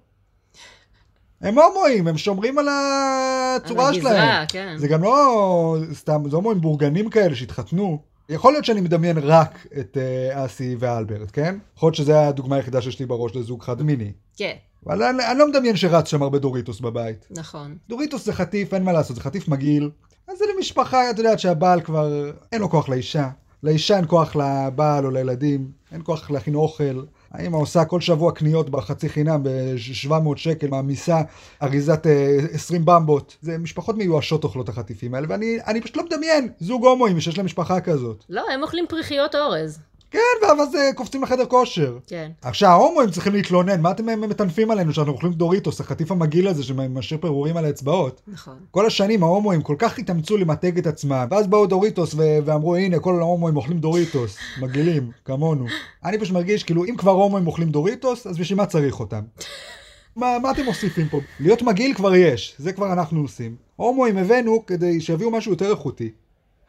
הם 1.41 1.59
הומואים, 1.59 2.09
הם 2.09 2.19
שומרים 2.19 2.59
על 2.59 2.69
הצורה 2.69 3.89
על 3.89 3.95
הגזרה, 3.95 4.13
שלהם. 4.13 4.47
כן. 4.49 4.75
זה 4.79 4.89
גם 4.89 5.03
לא 5.03 5.77
סתם, 5.93 6.23
זה 6.31 6.37
הומואים 6.37 6.61
בורגנים 6.61 7.11
כאלה 7.11 7.35
שהתחתנו. 7.35 8.03
יכול 8.29 8.53
להיות 8.53 8.65
שאני 8.65 8.81
מדמיין 8.81 9.19
רק 9.19 9.67
את 9.81 9.97
אה, 10.01 10.45
אסי 10.45 10.77
ואלברט, 10.79 11.29
כן? 11.33 11.59
יכול 11.77 11.87
להיות 11.87 11.97
שזו 11.97 12.15
הדוגמה 12.15 12.57
היחידה 12.57 12.83
שיש 12.83 13.01
לי 13.01 13.07
בראש 13.07 13.37
לזוג 13.37 13.63
חד 13.63 13.83
מיני. 13.83 14.13
כן, 14.37 14.55
אבל 14.87 15.03
אני, 15.03 15.27
אני 15.31 15.39
לא 15.39 15.49
מדמיין 15.49 15.77
שרץ 15.77 16.09
שם 16.09 16.23
הרבה 16.23 16.39
דוריטוס 16.39 16.81
בבית. 16.81 17.27
נכון. 17.31 17.77
דוריטוס 17.89 18.25
זה 18.25 18.33
חטיף, 18.33 18.75
אין 18.75 18.85
מה 18.85 18.93
לעשות, 18.93 19.17
זה 19.17 19.23
חטיף 19.23 19.49
מגעיל. 19.49 19.91
אז 20.29 20.39
זה 20.39 20.45
למשפחה, 20.57 21.11
את 21.11 21.19
יודעת 21.19 21.39
שהבעל 21.39 21.81
כבר, 21.81 22.31
אין 22.53 22.61
לו 22.61 22.71
כוח 22.71 22.89
לאישה. 22.89 23.29
לאישה 23.65 23.97
אין 23.97 24.05
כוח 24.09 24.37
לבעל 24.37 25.07
או 25.07 25.11
לילדים, 25.11 25.71
אין 25.93 26.01
כוח 26.05 26.31
להכין 26.31 26.55
אוכל. 26.55 27.03
האמא 27.31 27.57
עושה 27.57 27.85
כל 27.85 28.01
שבוע 28.01 28.33
קניות 28.33 28.71
בחצי 28.71 29.09
חינם 29.09 29.43
ב-700 29.43 30.37
שקל, 30.37 30.69
מעמיסה 30.69 31.23
אריזת 31.63 32.07
אה, 32.07 32.39
20 32.53 32.85
במבות. 32.85 33.37
זה 33.41 33.59
משפחות 33.59 33.97
מיואשות 33.97 34.45
אוכלות 34.45 34.69
החטיפים 34.69 35.15
האלה, 35.15 35.27
ואני 35.31 35.59
אני 35.67 35.81
פשוט 35.81 35.97
לא 35.97 36.05
מדמיין 36.05 36.49
זוג 36.61 36.87
הומואים 36.87 37.21
שיש 37.21 37.37
להם 37.39 37.47
משפחה 37.47 37.81
כזאת. 37.81 38.25
לא, 38.29 38.43
הם 38.55 38.63
אוכלים 38.63 38.85
פריחיות 38.89 39.35
אורז. 39.35 39.79
כן, 40.15 40.47
ואז 40.59 40.75
אה, 40.75 40.93
קופצים 40.95 41.23
לחדר 41.23 41.47
כושר. 41.47 41.99
כן. 42.07 42.31
עכשיו, 42.43 42.71
ההומואים 42.71 43.11
צריכים 43.11 43.33
להתלונן, 43.33 43.81
מה 43.81 43.91
אתם 43.91 44.21
מטנפים 44.21 44.71
עלינו 44.71 44.93
שאנחנו 44.93 45.13
אוכלים 45.13 45.33
דוריטוס, 45.33 45.81
החטיף 45.81 46.11
המגעיל 46.11 46.49
הזה 46.49 46.63
שמשאיר 46.65 47.21
פירורים 47.21 47.57
על 47.57 47.65
האצבעות? 47.65 48.21
נכון. 48.29 48.55
כל 48.71 48.87
השנים 48.87 49.23
ההומואים 49.23 49.63
כל 49.63 49.77
כך 49.79 49.99
התאמצו 49.99 50.37
למתג 50.37 50.79
את 50.79 50.87
עצמם, 50.87 51.27
ואז 51.31 51.47
באו 51.47 51.67
דוריטוס 51.67 52.15
ו- 52.15 52.39
ואמרו, 52.45 52.77
הנה, 52.77 52.99
כל 52.99 53.21
ההומואים 53.21 53.57
אוכלים 53.57 53.79
דוריטוס, 53.79 54.37
מגעילים, 54.63 55.11
כמונו. 55.25 55.67
אני 56.05 56.19
פשוט 56.19 56.35
מרגיש, 56.35 56.63
כאילו, 56.63 56.85
אם 56.85 56.97
כבר 56.97 57.13
הומואים 57.13 57.47
אוכלים 57.47 57.71
דוריטוס, 57.71 58.27
אז 58.27 58.39
בשביל 58.39 58.59
מה 58.59 58.67
צריך 58.67 59.01
אותם? 59.01 59.21
מה, 60.17 60.39
מה 60.43 60.51
אתם 60.51 60.65
מוסיפים 60.65 61.09
פה? 61.09 61.21
להיות 61.41 61.63
מגעיל 61.63 61.95
כבר 61.95 62.15
יש, 62.15 62.55
זה 62.59 62.73
כבר 62.73 62.93
אנחנו 62.93 63.21
עושים. 63.21 63.57
הומואים 63.77 64.19
הבאנו 64.19 64.67
כדי 64.67 65.01
שיביאו 65.01 65.31
משהו 65.31 65.53
יותר 65.53 65.71
איכותי. 65.71 66.11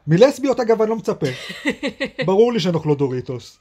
מלסביות 0.08 0.60
אגב 0.60 0.82
אני 0.82 0.90
לא 0.90 0.96
מצפה. 0.96 1.26
ברור 2.26 2.52
לי 2.52 2.60
שהן 2.60 2.74
אוכלות 2.74 2.98
דוריטוס. 2.98 3.58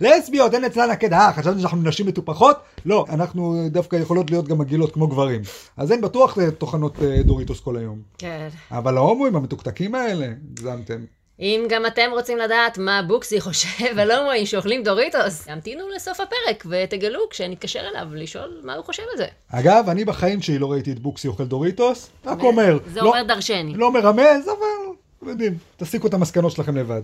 לסביות 0.00 0.54
אין 0.54 0.64
אצלן 0.64 0.90
הקטע, 0.90 1.18
אה 1.18 1.32
חשבתי 1.32 1.60
שאנחנו 1.60 1.82
נשים 1.82 2.06
מטופחות? 2.06 2.56
לא, 2.86 3.04
אנחנו 3.08 3.68
דווקא 3.70 3.96
יכולות 3.96 4.30
להיות 4.30 4.48
גם 4.48 4.58
מגעילות 4.58 4.92
כמו 4.94 5.06
גברים. 5.06 5.42
אז 5.76 5.90
הן 5.90 6.00
בטוח 6.00 6.38
טוחנות 6.58 7.02
אה, 7.02 7.22
דוריטוס 7.22 7.60
כל 7.60 7.76
היום. 7.76 7.98
כן. 8.18 8.48
אבל 8.70 8.96
ההומואים 8.96 9.36
המתוקתקים 9.36 9.94
האלה, 9.94 10.26
הגזמתם. 10.52 11.04
אם 11.40 11.66
גם 11.68 11.86
אתם 11.86 12.10
רוצים 12.10 12.38
לדעת 12.38 12.78
מה 12.78 13.02
בוקסי 13.08 13.40
חושב 13.40 13.98
על 13.98 14.10
הומואים 14.10 14.46
שאוכלים 14.46 14.82
דוריטוס, 14.82 15.48
המתינו 15.48 15.88
לסוף 15.96 16.20
הפרק 16.20 16.64
ותגלו 16.70 17.20
כשנתקשר 17.30 17.80
אליו 17.80 18.06
לשאול 18.14 18.60
מה 18.64 18.74
הוא 18.74 18.84
חושב 18.84 19.02
על 19.12 19.18
זה. 19.18 19.26
אוקיי, 19.52 19.80
אני 19.88 20.04
בחיים 20.04 20.42
שלי 20.42 20.58
לא 20.58 20.72
ראיתי 20.72 20.92
את 20.92 20.98
בוקסי 20.98 21.28
אוכל 21.28 21.44
דוריטוס, 21.44 22.10
רק 22.26 22.42
אומר. 22.42 22.78
זה 22.92 23.00
לא- 23.00 23.06
אומר 23.08 23.22
דרשני. 23.22 23.74
לא 23.74 23.92
מרמז, 23.92 24.48
אבל 24.48 24.77
יודעים, 25.26 25.58
תסיקו 25.76 26.06
את 26.06 26.14
המסקנות 26.14 26.52
שלכם 26.52 26.76
לבד. 26.76 27.02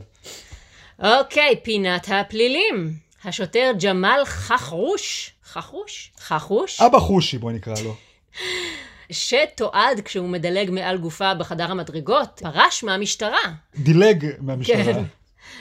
אוקיי, 1.02 1.56
פינת 1.62 2.08
הפלילים. 2.08 2.92
השוטר 3.24 3.72
ג'מאל 3.82 4.24
חחרוש, 4.24 5.32
חחרוש? 5.44 6.12
חחרוש? 6.20 6.80
אבא 6.80 6.98
חושי 6.98 7.38
בוא 7.38 7.52
נקרא 7.52 7.74
לו. 7.84 7.96
שתועד 9.10 10.00
כשהוא 10.04 10.28
מדלג 10.28 10.70
מעל 10.70 10.98
גופה 10.98 11.34
בחדר 11.34 11.70
המדרגות, 11.70 12.42
פרש 12.42 12.84
מהמשטרה. 12.84 13.38
דילג 13.76 14.26
מהמשטרה. 14.40 14.84
כן. 14.84 15.02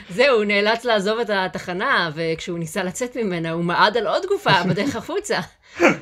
זהו, 0.09 0.37
הוא 0.37 0.45
נאלץ 0.45 0.85
לעזוב 0.85 1.19
את 1.19 1.29
התחנה, 1.29 2.09
וכשהוא 2.15 2.59
ניסה 2.59 2.83
לצאת 2.83 3.17
ממנה, 3.17 3.51
הוא 3.51 3.63
מעד 3.63 3.97
על 3.97 4.07
עוד 4.07 4.25
גופה 4.25 4.63
בדרך 4.69 4.95
החוצה. 4.95 5.39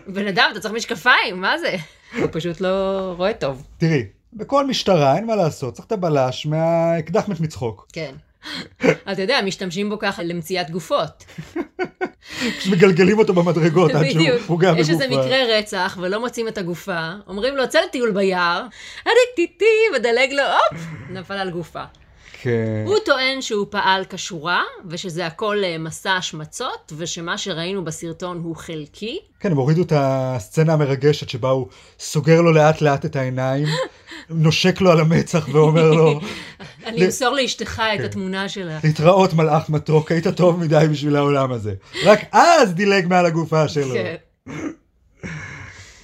בן 0.07 0.27
אדם, 0.27 0.49
אתה 0.51 0.59
צריך 0.59 0.73
משקפיים, 0.73 1.41
מה 1.41 1.57
זה? 1.57 1.75
הוא 2.17 2.27
פשוט 2.31 2.61
לא 2.61 3.13
רואה 3.17 3.33
טוב. 3.33 3.63
תראי, 3.77 4.05
בכל 4.33 4.67
משטרה 4.67 5.15
אין 5.15 5.25
מה 5.25 5.35
לעשות, 5.35 5.73
צריך 5.73 5.87
את 5.87 5.91
הבלש 5.91 6.45
מהאקדח 6.45 7.27
מת 7.27 7.39
מצחוק. 7.39 7.87
כן. 7.93 8.11
אתה 9.11 9.21
יודע, 9.21 9.39
משתמשים 9.45 9.89
בו 9.89 9.99
ככה 9.99 10.23
למציאת 10.23 10.69
גופות. 10.69 11.25
מגלגלים 12.71 13.19
אותו 13.19 13.33
במדרגות 13.33 13.91
עד 13.91 14.09
שהוא. 14.09 14.27
פוגע 14.47 14.73
בגופה. 14.73 14.81
יש 14.81 14.89
איזה 14.89 15.07
מקרה 15.07 15.57
רצח 15.57 15.97
ולא 16.01 16.19
מוצאים 16.19 16.47
את 16.47 16.57
הגופה, 16.57 17.09
אומרים 17.27 17.57
לו, 17.57 17.69
צא 17.69 17.79
לטיול 17.79 18.11
ביער, 18.11 18.65
אני 19.05 19.13
טיטי, 19.35 19.65
מדלג 19.95 20.31
לו, 20.31 20.43
הופ, 20.43 20.81
נפל 21.09 21.33
על 21.33 21.49
גופה. 21.51 21.83
כן. 22.41 22.83
הוא 22.85 22.97
טוען 23.05 23.41
שהוא 23.41 23.65
פעל 23.69 24.03
כשורה, 24.09 24.63
ושזה 24.89 25.25
הכל 25.25 25.57
אה, 25.63 25.77
מסע 25.77 26.13
השמצות, 26.13 26.93
ושמה 26.97 27.37
שראינו 27.37 27.83
בסרטון 27.83 28.41
הוא 28.43 28.55
חלקי. 28.55 29.19
כן, 29.39 29.51
הם 29.51 29.57
הורידו 29.57 29.81
את 29.81 29.93
הסצנה 29.95 30.73
המרגשת 30.73 31.29
שבה 31.29 31.49
הוא 31.49 31.67
סוגר 31.99 32.41
לו 32.41 32.51
לאט 32.51 32.81
לאט 32.81 33.05
את 33.05 33.15
העיניים, 33.15 33.67
נושק 34.29 34.81
לו 34.81 34.91
על 34.91 34.99
המצח 34.99 35.47
ואומר 35.51 35.91
לו, 35.91 36.19
אני 36.85 37.05
אמסור 37.05 37.35
לאשתך 37.35 37.81
את 37.95 38.05
התמונה 38.05 38.49
שלה. 38.49 38.79
להתראות 38.83 39.33
מלאך 39.33 39.69
מתוק, 39.69 40.11
היית 40.11 40.27
טוב 40.27 40.59
מדי 40.59 40.85
בשביל 40.91 41.15
העולם 41.15 41.51
הזה. 41.51 41.73
רק 42.05 42.19
אז 42.31 42.73
דילג 42.73 43.07
מעל 43.07 43.25
הגופה 43.25 43.67
שלו. 43.67 43.93
כן. 43.93 44.15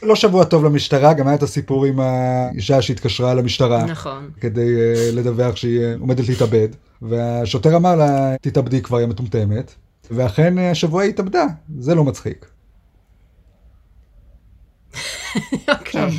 לא 0.04 0.16
שבוע 0.16 0.44
טוב 0.44 0.66
למשטרה, 0.66 1.14
גם 1.14 1.28
היה 1.28 1.36
את 1.36 1.44
הסיפור 1.44 1.86
עם 1.86 2.00
האישה 2.00 2.82
שהתקשרה 2.82 3.34
למשטרה. 3.34 3.86
נכון. 3.86 4.30
כדי 4.42 4.76
uh, 4.76 5.16
לדווח 5.16 5.56
שהיא 5.56 5.80
uh, 5.80 6.00
עומדת 6.00 6.28
להתאבד, 6.30 6.68
והשוטר 7.02 7.76
אמר 7.76 7.96
לה, 7.96 8.36
תתאבדי 8.42 8.82
כבר, 8.82 8.98
היא 8.98 9.08
מטומטמת, 9.08 9.74
ואכן 10.12 10.58
uh, 10.58 10.62
השבוע 10.62 11.02
היא 11.02 11.10
התאבדה, 11.10 11.46
זה 11.80 11.96
לא 11.96 12.04
מצחיק. 12.04 12.46
אוקיי. 15.80 16.10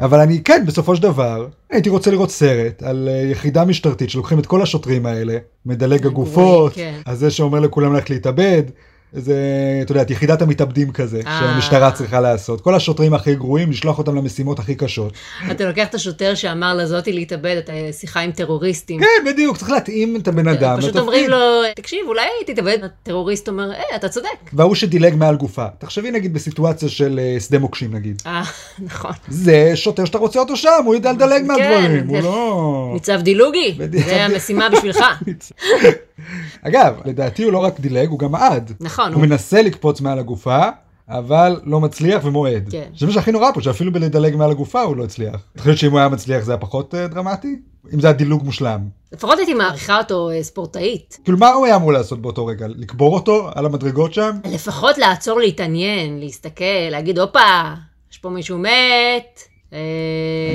אבל 0.00 0.20
אני 0.20 0.42
כן, 0.42 0.64
בסופו 0.66 0.96
של 0.96 1.02
דבר, 1.02 1.48
הייתי 1.70 1.88
רוצה 1.88 2.10
לראות 2.10 2.30
סרט 2.30 2.82
על 2.82 3.08
יחידה 3.30 3.64
משטרתית 3.64 4.10
שלוקחים 4.10 4.38
את 4.38 4.46
כל 4.46 4.62
השוטרים 4.62 5.06
האלה, 5.06 5.38
מדלג 5.66 6.06
הגופות, 6.06 6.72
כן. 6.74 7.00
אז 7.06 7.18
זה 7.18 7.30
שאומר 7.30 7.60
לכולם 7.60 7.92
ללכת 7.92 8.10
להתאבד, 8.10 8.62
זה, 9.12 9.34
אתה 9.82 9.92
יודע, 9.92 10.02
את 10.02 10.10
יחידת 10.10 10.42
המתאבדים 10.42 10.92
כזה, 10.92 11.20
אה. 11.26 11.40
שהמשטרה 11.40 11.90
צריכה 11.90 12.20
לעשות. 12.20 12.60
כל 12.60 12.74
השוטרים 12.74 13.14
הכי 13.14 13.34
גרועים, 13.34 13.70
לשלוח 13.70 13.98
אותם 13.98 14.16
למשימות 14.16 14.58
הכי 14.58 14.74
קשות. 14.74 15.12
אתה 15.50 15.64
לוקח 15.64 15.86
את 15.86 15.94
השוטר 15.94 16.34
שאמר 16.34 16.74
לזאתי 16.74 17.12
להתאבד, 17.12 17.56
אתה 17.58 17.72
שיחה 17.92 18.20
עם 18.20 18.32
טרוריסטים. 18.32 19.00
כן, 19.00 19.30
בדיוק, 19.32 19.56
צריך 19.56 19.70
להתאים 19.70 20.16
את 20.16 20.28
הבן 20.28 20.48
אדם. 20.48 20.76
פשוט 20.78 20.88
לתפקיד. 20.88 21.00
אומרים 21.00 21.30
לו, 21.30 21.62
תקשיב, 21.76 22.00
אולי 22.08 22.28
תתאבד. 22.46 22.78
הטרוריסט 22.82 23.48
אומר, 23.48 23.72
אה, 23.72 23.96
אתה 23.96 24.08
צודק. 24.08 24.28
וההוא 24.52 24.74
שדילג 24.74 25.14
מעל 25.14 25.36
גופה. 25.36 25.66
תחשבי 25.78 26.10
נגיד 26.10 26.34
בסיטואציה 26.34 26.88
של 26.88 27.20
אה, 27.22 27.40
שדה 27.40 27.58
מוקשים 27.58 27.94
נגיד. 27.94 28.22
אה, 28.26 28.42
נכון. 28.78 29.12
זה 29.28 29.72
שוטר 29.74 30.04
שאתה 30.04 30.18
רוצה 30.18 30.38
אותו 30.38 30.56
שם, 30.56 30.82
הוא 30.84 30.94
יודע 30.94 31.12
לדלג 31.12 31.42
מהדברים, 31.46 32.08
הוא 32.08 32.16
כן. 32.16 32.24
לא... 32.24 32.90
ניצב 32.94 33.20
דילוגי. 33.20 33.78
זה 34.06 34.24
המשימה 34.24 34.68
בשבילך. 34.68 35.04
אגב, 36.66 36.94
לדעתי 37.04 37.42
הוא 37.42 37.52
לא 37.52 37.58
רק 37.58 37.80
דילג, 37.80 38.08
הוא 38.08 38.18
גם 38.18 38.32
מעד. 38.32 38.72
נכון, 38.80 38.97
הוא 39.06 39.14
הוא- 39.14 39.22
מנסה 39.22 39.62
לקפוץ 39.62 40.00
מעל 40.00 40.18
הגופה, 40.18 40.60
אבל 41.08 41.60
לא 41.64 41.80
מצליח 41.80 42.24
ומועד. 42.24 42.68
כן. 42.70 42.88
זה 42.98 43.06
מה 43.06 43.12
שהכי 43.12 43.32
נורא 43.32 43.52
פה, 43.52 43.60
שאפילו 43.60 43.92
בלדלג 43.92 44.36
מעל 44.36 44.50
הגופה 44.50 44.82
הוא 44.82 44.96
לא 44.96 45.04
הצליח. 45.04 45.34
אתה 45.52 45.62
חושב 45.62 45.76
שאם 45.76 45.90
הוא 45.90 45.98
היה 45.98 46.08
מצליח 46.08 46.44
זה 46.44 46.52
היה 46.52 46.58
פחות 46.58 46.94
אה, 46.94 47.08
דרמטי? 47.08 47.56
אם 47.94 48.00
זה 48.00 48.06
היה 48.06 48.14
דילוג 48.14 48.44
מושלם. 48.44 48.80
לפחות 49.12 49.38
הייתי 49.38 49.54
מעריכה 49.54 49.98
אותו 49.98 50.30
אה, 50.30 50.42
ספורטאית. 50.42 51.18
כאילו 51.24 51.38
מה 51.38 51.48
הוא 51.48 51.66
היה 51.66 51.76
אמור 51.76 51.92
לעשות 51.92 52.22
באותו 52.22 52.46
רגע? 52.46 52.66
לקבור 52.68 53.14
אותו 53.14 53.50
על 53.54 53.66
המדרגות 53.66 54.14
שם? 54.14 54.30
לפחות 54.50 54.98
לעצור 54.98 55.38
להתעניין, 55.40 56.18
להסתכל, 56.20 56.64
להגיד, 56.90 57.18
הופה, 57.18 57.40
יש 58.12 58.18
פה 58.18 58.28
מישהו 58.30 58.58
מת. 58.58 59.40
אה, 59.72 59.78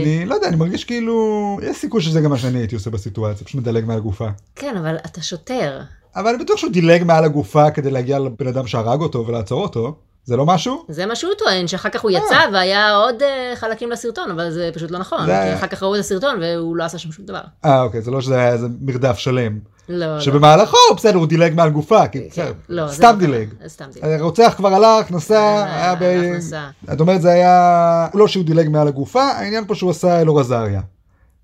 אני 0.02 0.26
לא 0.26 0.36
יודע, 0.36 0.48
אני 0.48 0.56
מרגיש 0.56 0.84
כאילו... 0.84 1.18
יש 1.64 1.78
סיכוי 1.78 2.02
שזה 2.02 2.22
גם 2.22 2.30
מה 2.30 2.38
שאני 2.38 2.58
הייתי 2.60 2.76
עושה 2.76 2.90
בסיטואציה, 2.90 3.46
פשוט 3.46 3.62
מדלג 3.62 3.86
מעל 3.86 3.98
הגופה. 3.98 4.28
כן, 4.56 4.78
אבל 4.78 4.96
אתה 5.06 5.22
שוטר. 5.22 5.80
אבל 6.16 6.30
אני 6.34 6.44
בטוח 6.44 6.58
שהוא 6.58 6.72
דילג 6.72 7.04
מעל 7.04 7.24
הגופה 7.24 7.72
כדי 7.72 7.92
להגיע 7.92 8.20
לבן 8.20 8.48
אדם 8.48 8.68
שהרג 8.68 9.02
אותו 9.02 9.28
ולעצור 9.28 9.62
אותו. 9.62 9.96
זה 10.26 10.38
לא 10.38 10.46
משהו? 10.46 10.84
זה 10.90 11.06
מה 11.06 11.16
שהוא 11.16 11.32
טוען, 11.38 11.68
שאחר 11.68 11.90
כך 11.90 12.02
הוא 12.02 12.12
יצא 12.12 12.40
והיה 12.54 12.96
עוד 12.96 13.24
אה, 13.24 13.54
חלקים 13.56 13.92
לסרטון, 13.92 14.32
אבל 14.32 14.52
זה 14.52 14.70
פשוט 14.74 14.92
לא 14.92 15.00
נכון. 15.00 15.26
זה- 15.26 15.42
כי 15.50 15.54
אחר 15.56 15.68
כך 15.68 15.84
ראו 15.84 15.96
את 15.96 16.00
הסרטון 16.00 16.40
והוא 16.42 16.76
לא 16.76 16.84
עשה 16.84 16.98
שם 16.98 17.12
שום 17.12 17.26
דבר. 17.26 17.40
אה, 17.66 17.82
אוקיי, 17.82 18.02
זה 18.02 18.12
לא 18.12 18.22
שזה 18.22 18.36
היה 18.36 18.54
איזה 18.54 18.68
מרדף 18.82 19.18
שלם. 19.18 19.60
לא, 19.90 20.16
לא. 20.16 20.20
שבמהלכו, 20.20 20.78
בסדר, 20.98 21.16
הוא 21.18 21.28
דילג 21.28 21.54
מעל 21.56 21.70
גופה, 21.70 22.08
כי 22.08 22.28
בסדר, 22.32 22.52
לא, 22.70 22.88
זה 22.88 22.94
סתם 22.96 23.06
לא 23.06 23.12
דילג. 23.14 23.50
סתם 23.68 23.86
דילג. 23.94 24.06
הרוצח 24.22 24.54
כבר 24.58 24.74
הלך, 24.74 25.12
נסע, 25.12 25.64
היה 25.66 25.96
ב... 25.96 26.04
נסע. 26.38 26.62
את 26.94 27.00
אומרת 27.00 27.22
זה 27.22 27.30
היה... 27.32 28.08
לא 28.14 28.28
שהוא 28.28 28.46
דילג 28.46 28.70
מעל 28.70 28.88
הגופה, 28.88 29.24
העניין 29.24 29.66
פה 29.68 29.76
שהוא 29.76 29.92
עשה 29.92 30.22
אלאור 30.22 30.40
עזריה. 30.40 30.82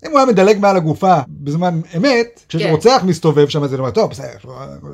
אם 0.06 0.10
הוא 0.10 0.18
היה 0.18 0.26
מדלג 0.26 0.58
מעל 0.58 0.76
הגופה 0.76 1.16
בזמן 1.28 1.80
אמת, 1.96 2.42
כשאיזה 2.48 2.76
כן. 2.82 3.06
מסתובב 3.06 3.48
שם, 3.48 3.64
אז 3.64 3.72
אני 3.74 3.80
אומר, 3.80 3.90
טוב, 3.90 4.10
בסדר, 4.10 4.26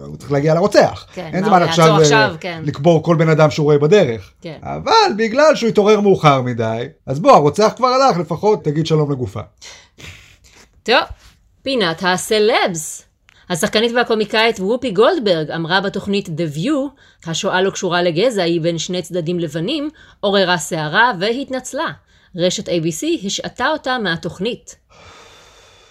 הוא 0.07 0.17
צריך 0.17 0.33
להגיע 0.33 0.55
לרוצח. 0.55 1.07
כן, 1.15 1.31
אין 1.35 1.45
זמן 1.45 1.63
עכשיו 1.63 1.91
אה, 1.91 1.97
עכשיו, 1.97 2.35
כן. 2.41 2.63
לקבור 2.65 3.03
כל 3.03 3.17
בן 3.17 3.29
אדם 3.29 3.51
שהוא 3.51 3.65
רואה 3.65 3.79
בדרך. 3.79 4.31
כן. 4.41 4.59
אבל 4.63 5.13
בגלל 5.17 5.55
שהוא 5.55 5.69
התעורר 5.69 6.01
מאוחר 6.01 6.43
מדי, 6.43 6.89
אז 7.07 7.21
בוא, 7.21 7.33
הרוצח 7.33 7.73
כבר 7.77 7.89
הלך, 7.89 8.17
לפחות 8.17 8.65
תגיד 8.65 8.87
שלום 8.87 9.13
לגופה. 9.13 9.41
טוב, 10.83 11.03
פינת 11.63 12.03
הסלבס. 12.07 13.03
השחקנית 13.51 13.93
והקומיקאית 13.95 14.61
וופי 14.61 14.91
גולדברג 14.91 15.51
אמרה 15.51 15.81
בתוכנית 15.81 16.29
The 16.29 16.57
View, 16.57 16.71
השואה 17.27 17.63
לא 17.63 17.71
קשורה 17.71 18.03
לגזע, 18.03 18.43
היא 18.43 18.61
בין 18.61 18.79
שני 18.79 19.03
צדדים 19.03 19.39
לבנים, 19.39 19.91
עוררה 20.21 20.59
סערה 20.59 21.13
והתנצלה. 21.21 21.91
רשת 22.37 22.69
ABC 22.69 23.26
השעתה 23.26 23.69
אותה 23.69 23.99
מהתוכנית. 23.99 24.76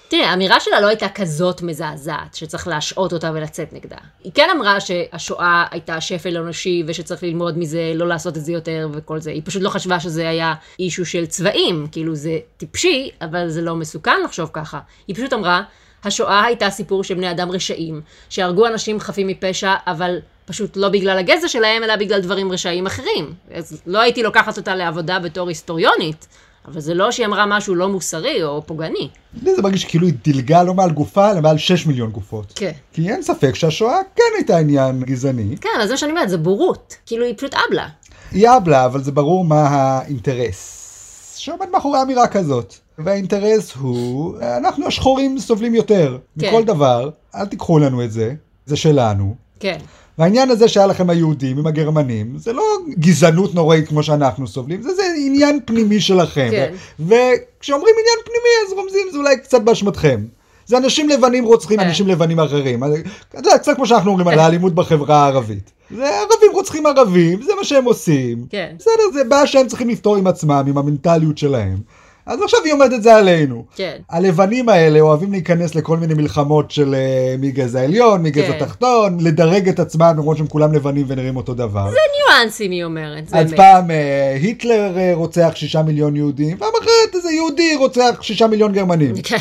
תראה, 0.07 0.29
האמירה 0.29 0.59
שלה 0.59 0.81
לא 0.81 0.87
הייתה 0.87 1.09
כזאת 1.09 1.61
מזעזעת, 1.61 2.35
שצריך 2.35 2.67
להשעות 2.67 3.13
אותה 3.13 3.31
ולצאת 3.33 3.73
נגדה. 3.73 3.97
היא 4.23 4.31
כן 4.35 4.49
אמרה 4.55 4.79
שהשואה 4.79 5.65
הייתה 5.71 6.01
שפל 6.01 6.37
אנושי 6.37 6.83
ושצריך 6.87 7.23
ללמוד 7.23 7.57
מזה, 7.57 7.91
לא 7.95 8.07
לעשות 8.07 8.37
את 8.37 8.45
זה 8.45 8.51
יותר 8.51 8.89
וכל 8.93 9.19
זה. 9.19 9.31
היא 9.31 9.41
פשוט 9.45 9.61
לא 9.61 9.69
חשבה 9.69 9.99
שזה 9.99 10.29
היה 10.29 10.53
אישו 10.79 11.05
של 11.05 11.25
צבעים, 11.25 11.87
כאילו 11.91 12.15
זה 12.15 12.39
טיפשי, 12.57 13.09
אבל 13.21 13.49
זה 13.49 13.61
לא 13.61 13.75
מסוכן 13.75 14.23
לחשוב 14.23 14.49
ככה. 14.53 14.79
היא 15.07 15.15
פשוט 15.15 15.33
אמרה, 15.33 15.63
השואה 16.03 16.43
הייתה 16.45 16.69
סיפור 16.69 17.03
של 17.03 17.13
בני 17.13 17.31
אדם 17.31 17.51
רשעים, 17.51 18.01
שהרגו 18.29 18.67
אנשים 18.67 18.99
חפים 18.99 19.27
מפשע, 19.27 19.73
אבל 19.87 20.17
פשוט 20.45 20.77
לא 20.77 20.89
בגלל 20.89 21.17
הגזע 21.17 21.47
שלהם, 21.47 21.83
אלא 21.83 21.95
בגלל 21.95 22.21
דברים 22.21 22.51
רשעים 22.51 22.85
אחרים. 22.85 23.33
אז 23.53 23.81
לא 23.85 23.99
הייתי 23.99 24.23
לוקחת 24.23 24.57
אותה 24.57 24.75
לעבודה 24.75 25.19
בתור 25.19 25.49
היסטוריונית, 25.49 26.27
אבל 26.67 26.79
זה 26.79 26.93
לא 26.93 27.11
שהיא 27.11 27.25
אמרה 27.25 27.45
משהו 27.45 27.75
לא 27.75 27.89
מוסרי 27.89 28.43
או 28.43 28.61
פוגעני. 28.65 29.09
לי 29.43 29.55
זה 29.55 29.61
מרגיש 29.61 29.85
כאילו 29.85 30.07
היא 30.07 30.13
דילגה 30.23 30.63
לא 30.63 30.73
מעל 30.73 30.91
גופה, 30.91 31.31
אלא 31.31 31.41
מעל 31.41 31.57
6 31.57 31.85
מיליון 31.85 32.11
גופות. 32.11 32.53
כן. 32.55 32.71
כי 32.93 33.09
אין 33.09 33.21
ספק 33.21 33.55
שהשואה 33.55 33.97
כן 34.15 34.23
הייתה 34.35 34.57
עניין 34.57 35.03
גזעני. 35.03 35.55
כן, 35.61 35.69
אז 35.81 35.89
זה 35.89 35.97
שאני 35.97 36.11
אומרת, 36.11 36.29
זה 36.29 36.37
בורות. 36.37 36.95
כאילו, 37.05 37.25
היא 37.25 37.33
פשוט 37.37 37.53
אבלה. 37.53 37.87
היא 38.31 38.49
אבלה, 38.57 38.85
אבל 38.85 39.03
זה 39.03 39.11
ברור 39.11 39.45
מה 39.45 39.67
האינטרס 39.67 41.35
שעומד 41.37 41.69
מאחורי 41.71 42.01
אמירה 42.01 42.27
כזאת. 42.27 42.75
והאינטרס 42.97 43.73
הוא, 43.73 44.37
אנחנו 44.57 44.87
השחורים 44.87 45.39
סובלים 45.39 45.75
יותר 45.75 46.17
כן. 46.39 46.47
מכל 46.47 46.63
דבר, 46.63 47.09
אל 47.35 47.45
תיקחו 47.45 47.79
לנו 47.79 48.03
את 48.03 48.11
זה, 48.11 48.33
זה 48.65 48.75
שלנו. 48.75 49.35
כן. 49.59 49.77
והעניין 50.19 50.50
הזה 50.50 50.67
שהיה 50.67 50.88
לכם 50.88 51.10
היהודים 51.10 51.57
עם 51.57 51.67
הגרמנים, 51.67 52.34
זה 52.38 52.53
לא 52.53 52.63
גזענות 53.00 53.55
נוראית 53.55 53.88
כמו 53.88 54.03
שאנחנו 54.03 54.48
סובלים, 54.48 54.81
זה, 54.81 54.95
זה 54.95 55.03
עניין 55.17 55.60
פנימי 55.65 56.01
שלכם. 56.01 56.48
כן. 56.51 56.74
וכשאומרים 57.00 57.93
עניין 58.00 58.17
פנימי 58.25 58.67
אז 58.67 58.74
רומזים 58.74 59.07
זה 59.12 59.17
אולי 59.17 59.38
קצת 59.38 59.62
באשמתכם. 59.62 60.22
זה 60.67 60.77
אנשים 60.77 61.10
לבנים 61.10 61.45
רוצחים 61.45 61.79
כן. 61.79 61.88
אנשים 61.88 62.07
לבנים 62.07 62.39
אחרים. 62.39 62.84
אתה 62.84 63.39
יודע, 63.39 63.57
קצת 63.57 63.75
כמו 63.75 63.88
שאנחנו 63.88 64.12
אומרים 64.12 64.27
על 64.27 64.39
האלימות 64.39 64.75
בחברה 64.75 65.24
הערבית. 65.24 65.72
זה 65.95 66.10
ערבים 66.10 66.51
רוצחים 66.53 66.86
ערבים, 66.86 67.41
זה 67.41 67.51
מה 67.57 67.63
שהם 67.63 67.86
עושים. 67.86 68.45
כן. 68.50 68.75
בסדר, 68.79 69.03
זה 69.13 69.24
בעיה 69.24 69.48
שהם 69.48 69.67
צריכים 69.67 69.89
לפתור 69.89 70.15
עם 70.15 70.27
עצמם, 70.27 70.63
עם 70.67 70.77
המנטליות 70.77 71.38
שלהם. 71.38 71.77
אז 72.25 72.41
עכשיו 72.41 72.60
היא 72.63 72.74
עומדת 72.74 73.03
זה 73.03 73.15
עלינו. 73.15 73.65
כן. 73.75 73.98
הלבנים 74.10 74.70
האלה 74.70 75.00
אוהבים 75.00 75.32
להיכנס 75.32 75.75
לכל 75.75 75.98
מיני 75.98 76.13
מלחמות 76.13 76.72
של 76.72 76.96
אה, 76.96 77.36
מי 77.39 77.51
גזע 77.51 77.82
עליון, 77.82 78.22
מי 78.22 78.32
גזע 78.32 78.51
כן. 78.51 78.60
תחתון, 78.60 79.17
לדרג 79.22 79.70
את 79.70 79.79
עצמם 79.79 80.13
למרות 80.17 80.38
שהם 80.38 80.48
כולם 80.48 80.74
לבנים 80.74 81.05
ונראים 81.08 81.36
אותו 81.36 81.53
דבר. 81.53 81.89
ניואנסים, 82.27 82.72
היא 82.72 82.84
אומרת. 82.84 83.27
זה 83.27 83.38
אז. 83.38 83.53
פעם 83.53 83.91
אה, 83.91 84.38
היטלר 84.41 84.98
אה, 84.98 85.12
רוצח 85.13 85.51
שישה 85.55 85.82
מיליון 85.82 86.15
יהודים, 86.15 86.58
פעם 86.58 86.72
אחרת 86.82 87.15
איזה 87.15 87.32
יהודי 87.32 87.75
רוצח 87.75 88.20
שישה 88.22 88.48
מיליון 88.48 88.74
גרמנים. 88.74 89.13
כן. 89.24 89.38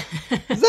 זה, 0.54 0.66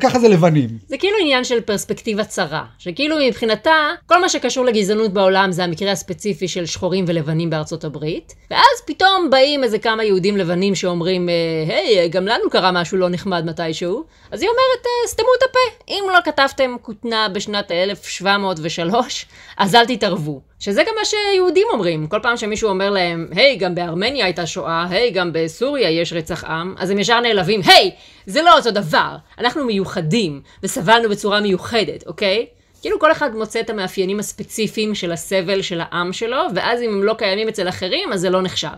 ככה 0.00 0.18
זה 0.18 0.28
לבנים. 0.28 0.68
זה 0.86 0.96
כאילו 0.98 1.16
עניין 1.20 1.44
של 1.44 1.60
פרספקטיבה 1.60 2.24
צרה, 2.24 2.64
שכאילו 2.78 3.16
מבחינתה, 3.28 3.90
כל 4.06 4.20
מה 4.20 4.28
שקשור 4.28 4.64
לגזענות 4.64 5.12
בעולם 5.12 5.52
זה 5.52 5.64
המקרה 5.64 5.92
הספציפי 5.92 6.48
של 6.48 6.66
שחורים 6.66 7.04
ולבנים 7.08 7.50
בארצות 7.50 7.84
הברית, 7.84 8.34
ואז 8.50 8.82
פתאום 8.86 9.30
באים 9.30 9.64
איזה 9.64 9.78
כמה 9.78 10.04
יהודים 10.04 10.36
לבנים 10.36 10.74
שאומרים, 10.74 11.28
אה, 11.28 11.57
היי, 11.68 12.08
גם 12.08 12.26
לנו 12.26 12.50
קרה 12.50 12.72
משהו 12.72 12.98
לא 12.98 13.08
נחמד 13.08 13.44
מתישהו, 13.46 14.04
אז 14.30 14.42
היא 14.42 14.48
אומרת, 14.48 14.86
"אה, 14.86 15.08
סתמו 15.08 15.28
את 15.38 15.42
הפה, 15.50 15.84
אם 15.88 16.04
לא 16.12 16.18
כתבתם 16.24 16.76
כותנה 16.82 17.28
בשנת 17.28 17.70
1703, 17.70 19.26
אז 19.56 19.74
אל 19.74 19.86
תתערבו. 19.86 20.40
שזה 20.60 20.82
גם 20.82 20.94
מה 20.98 21.04
שיהודים 21.04 21.66
אומרים, 21.72 22.06
כל 22.06 22.18
פעם 22.22 22.36
שמישהו 22.36 22.68
אומר 22.68 22.90
להם, 22.90 23.28
היי, 23.34 23.56
גם 23.56 23.74
בארמניה 23.74 24.24
הייתה 24.24 24.46
שואה, 24.46 24.86
היי, 24.90 25.10
גם 25.10 25.30
בסוריה 25.32 25.90
יש 25.90 26.12
רצח 26.12 26.44
עם, 26.44 26.74
אז 26.78 26.90
הם 26.90 26.98
ישר 26.98 27.20
נעלבים, 27.20 27.60
היי, 27.64 27.90
זה 28.26 28.42
לא 28.42 28.56
אותו 28.56 28.70
דבר, 28.70 29.16
אנחנו 29.38 29.64
מיוחדים, 29.64 30.40
וסבלנו 30.62 31.08
בצורה 31.08 31.40
מיוחדת, 31.40 32.06
אוקיי? 32.06 32.46
כאילו 32.80 32.98
כל 32.98 33.12
אחד 33.12 33.34
מוצא 33.34 33.60
את 33.60 33.70
המאפיינים 33.70 34.18
הספציפיים 34.18 34.94
של 34.94 35.12
הסבל 35.12 35.62
של 35.62 35.80
העם 35.80 36.12
שלו, 36.12 36.42
ואז 36.54 36.82
אם 36.82 36.88
הם 36.88 37.04
לא 37.04 37.14
קיימים 37.18 37.48
אצל 37.48 37.68
אחרים, 37.68 38.12
אז 38.12 38.20
זה 38.20 38.30
לא 38.30 38.42
נחשב. 38.42 38.68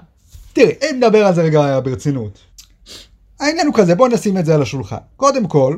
תראי, 0.53 0.73
אם 0.91 0.97
נדבר 0.97 1.27
על 1.27 1.35
זה 1.35 1.43
רגע 1.43 1.81
ברצינות. 1.85 2.39
העניין 3.41 3.67
הוא 3.67 3.75
כזה, 3.75 3.95
בואו 3.95 4.09
נשים 4.09 4.39
את 4.39 4.47
זה 4.47 4.55
על 4.55 4.63
השולחן. 4.63 4.97
קודם 5.17 5.47
כל, 5.47 5.77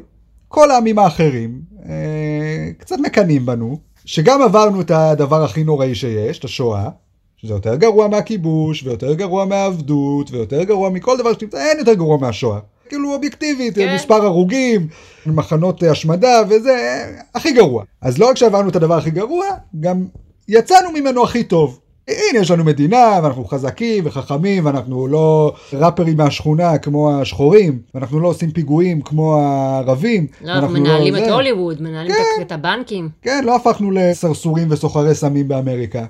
כל 0.48 0.70
העמים 0.70 0.98
האחרים 0.98 1.60
אה, 1.88 2.70
קצת 2.78 2.96
מקנאים 2.98 3.46
בנו, 3.46 3.78
שגם 4.04 4.42
עברנו 4.42 4.80
את 4.80 4.90
הדבר 4.90 5.44
הכי 5.44 5.64
נוראי 5.64 5.94
שיש, 5.94 6.38
את 6.38 6.44
השואה, 6.44 6.88
שזה 7.36 7.54
יותר 7.54 7.76
גרוע 7.76 8.08
מהכיבוש, 8.08 8.82
ויותר 8.82 9.14
גרוע 9.14 9.44
מהעבדות, 9.44 10.30
ויותר 10.30 10.62
גרוע 10.62 10.90
מכל 10.90 11.18
דבר 11.18 11.32
שתמצא, 11.32 11.58
אין 11.58 11.78
יותר 11.78 11.94
גרוע 11.94 12.16
מהשואה. 12.16 12.58
כאילו 12.88 13.14
אובייקטיבית, 13.14 13.74
כן. 13.74 13.94
מספר 13.94 14.24
הרוגים, 14.24 14.88
מחנות 15.26 15.82
השמדה 15.82 16.42
וזה, 16.48 17.04
הכי 17.34 17.52
גרוע. 17.52 17.84
אז 18.00 18.18
לא 18.18 18.28
רק 18.28 18.36
שעברנו 18.36 18.68
את 18.68 18.76
הדבר 18.76 18.94
הכי 18.94 19.10
גרוע, 19.10 19.46
גם 19.80 20.06
יצאנו 20.48 20.92
ממנו 20.92 21.24
הכי 21.24 21.44
טוב. 21.44 21.80
הנה 22.08 22.38
יש 22.40 22.50
לנו 22.50 22.64
מדינה 22.64 23.20
ואנחנו 23.22 23.44
חזקים 23.44 24.04
וחכמים 24.06 24.66
ואנחנו 24.66 25.06
לא 25.06 25.52
ראפרים 25.72 26.16
מהשכונה 26.16 26.78
כמו 26.78 27.20
השחורים 27.20 27.78
ואנחנו 27.94 28.20
לא 28.20 28.28
עושים 28.28 28.50
פיגועים 28.50 29.00
כמו 29.02 29.38
הערבים. 29.38 30.26
לא, 30.40 30.52
אנחנו 30.52 30.62
ואנחנו 30.62 30.80
מנהלים 30.80 31.14
זה. 31.14 31.24
את 31.26 31.30
הוליווד, 31.30 31.82
מנהלים 31.82 32.12
כן. 32.12 32.42
את- 32.42 32.52
הבנקים. 32.52 33.08
כן, 33.22 33.44
לא 33.46 33.56
הפכנו 33.56 33.90
לסרסורים 33.90 34.68
וסוחרי 34.70 35.14
סמים 35.14 35.48
באמריקה. 35.48 36.04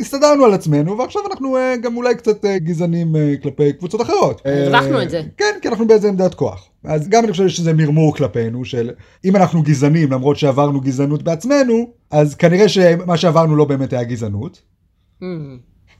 הסתדרנו 0.00 0.44
על 0.44 0.54
עצמנו 0.54 0.98
ועכשיו 0.98 1.22
אנחנו 1.30 1.56
אה, 1.56 1.74
גם 1.82 1.96
אולי 1.96 2.14
קצת 2.14 2.44
אה, 2.44 2.58
גזענים 2.58 3.16
אה, 3.16 3.34
כלפי 3.42 3.72
קבוצות 3.72 4.02
אחרות. 4.02 4.42
הרווחנו 4.44 5.02
את 5.02 5.10
זה. 5.10 5.22
כן, 5.36 5.54
כי 5.62 5.68
אנחנו 5.68 5.86
באיזה 5.86 6.08
עמדת 6.08 6.34
כוח. 6.34 6.68
אז 6.84 7.08
גם 7.08 7.24
אני 7.24 7.32
חושב 7.32 7.48
שזה 7.48 7.72
מרמור 7.72 8.14
כלפינו 8.16 8.64
של 8.64 8.90
אם 9.24 9.36
אנחנו 9.36 9.62
גזענים 9.62 10.12
למרות 10.12 10.36
שעברנו 10.36 10.80
גזענות 10.80 11.22
בעצמנו, 11.22 11.86
אז 12.10 12.34
כנראה 12.34 12.68
שמה 12.68 13.16
שעברנו 13.16 13.56
לא 13.56 13.64
באמת 13.64 13.92
היה 13.92 14.04
גזענות. 14.04 14.71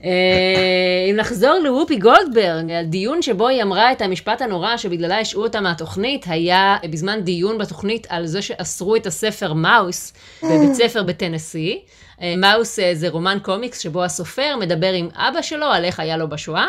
אה, 0.03 1.07
אם 1.11 1.15
נחזור 1.15 1.59
לוופי 1.63 1.97
גולדברג, 1.97 2.71
הדיון 2.71 3.21
שבו 3.21 3.47
היא 3.47 3.63
אמרה 3.63 3.91
את 3.91 4.01
המשפט 4.01 4.41
הנורא 4.41 4.77
שבגללה 4.77 5.19
השעו 5.19 5.43
אותה 5.43 5.61
מהתוכנית, 5.61 6.25
היה 6.27 6.77
בזמן 6.89 7.19
דיון 7.21 7.57
בתוכנית 7.57 8.07
על 8.09 8.25
זה 8.25 8.41
שאסרו 8.41 8.95
את 8.95 9.07
הספר 9.07 9.53
מאוס 9.53 10.13
בבית 10.43 10.73
ספר 10.73 11.03
בטנסי. 11.03 11.81
אה, 12.21 12.33
מאוס 12.37 12.79
אה, 12.79 12.95
זה 12.95 13.09
רומן 13.09 13.37
קומיקס 13.41 13.79
שבו 13.79 14.03
הסופר 14.03 14.55
מדבר 14.59 14.93
עם 14.93 15.07
אבא 15.15 15.41
שלו 15.41 15.65
על 15.65 15.85
איך 15.85 15.99
היה 15.99 16.17
לו 16.17 16.29
בשואה, 16.29 16.67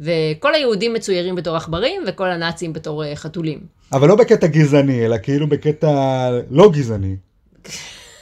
וכל 0.00 0.54
היהודים 0.54 0.92
מצוירים 0.92 1.34
בתור 1.34 1.56
עכברים 1.56 2.02
וכל 2.06 2.30
הנאצים 2.30 2.72
בתור 2.72 3.14
חתולים. 3.14 3.58
אבל 3.92 4.08
לא 4.08 4.14
בקטע 4.16 4.46
גזעני, 4.46 5.06
אלא 5.06 5.16
כאילו 5.22 5.48
בקטע 5.48 5.88
לא 6.50 6.70
גזעני. 6.72 7.16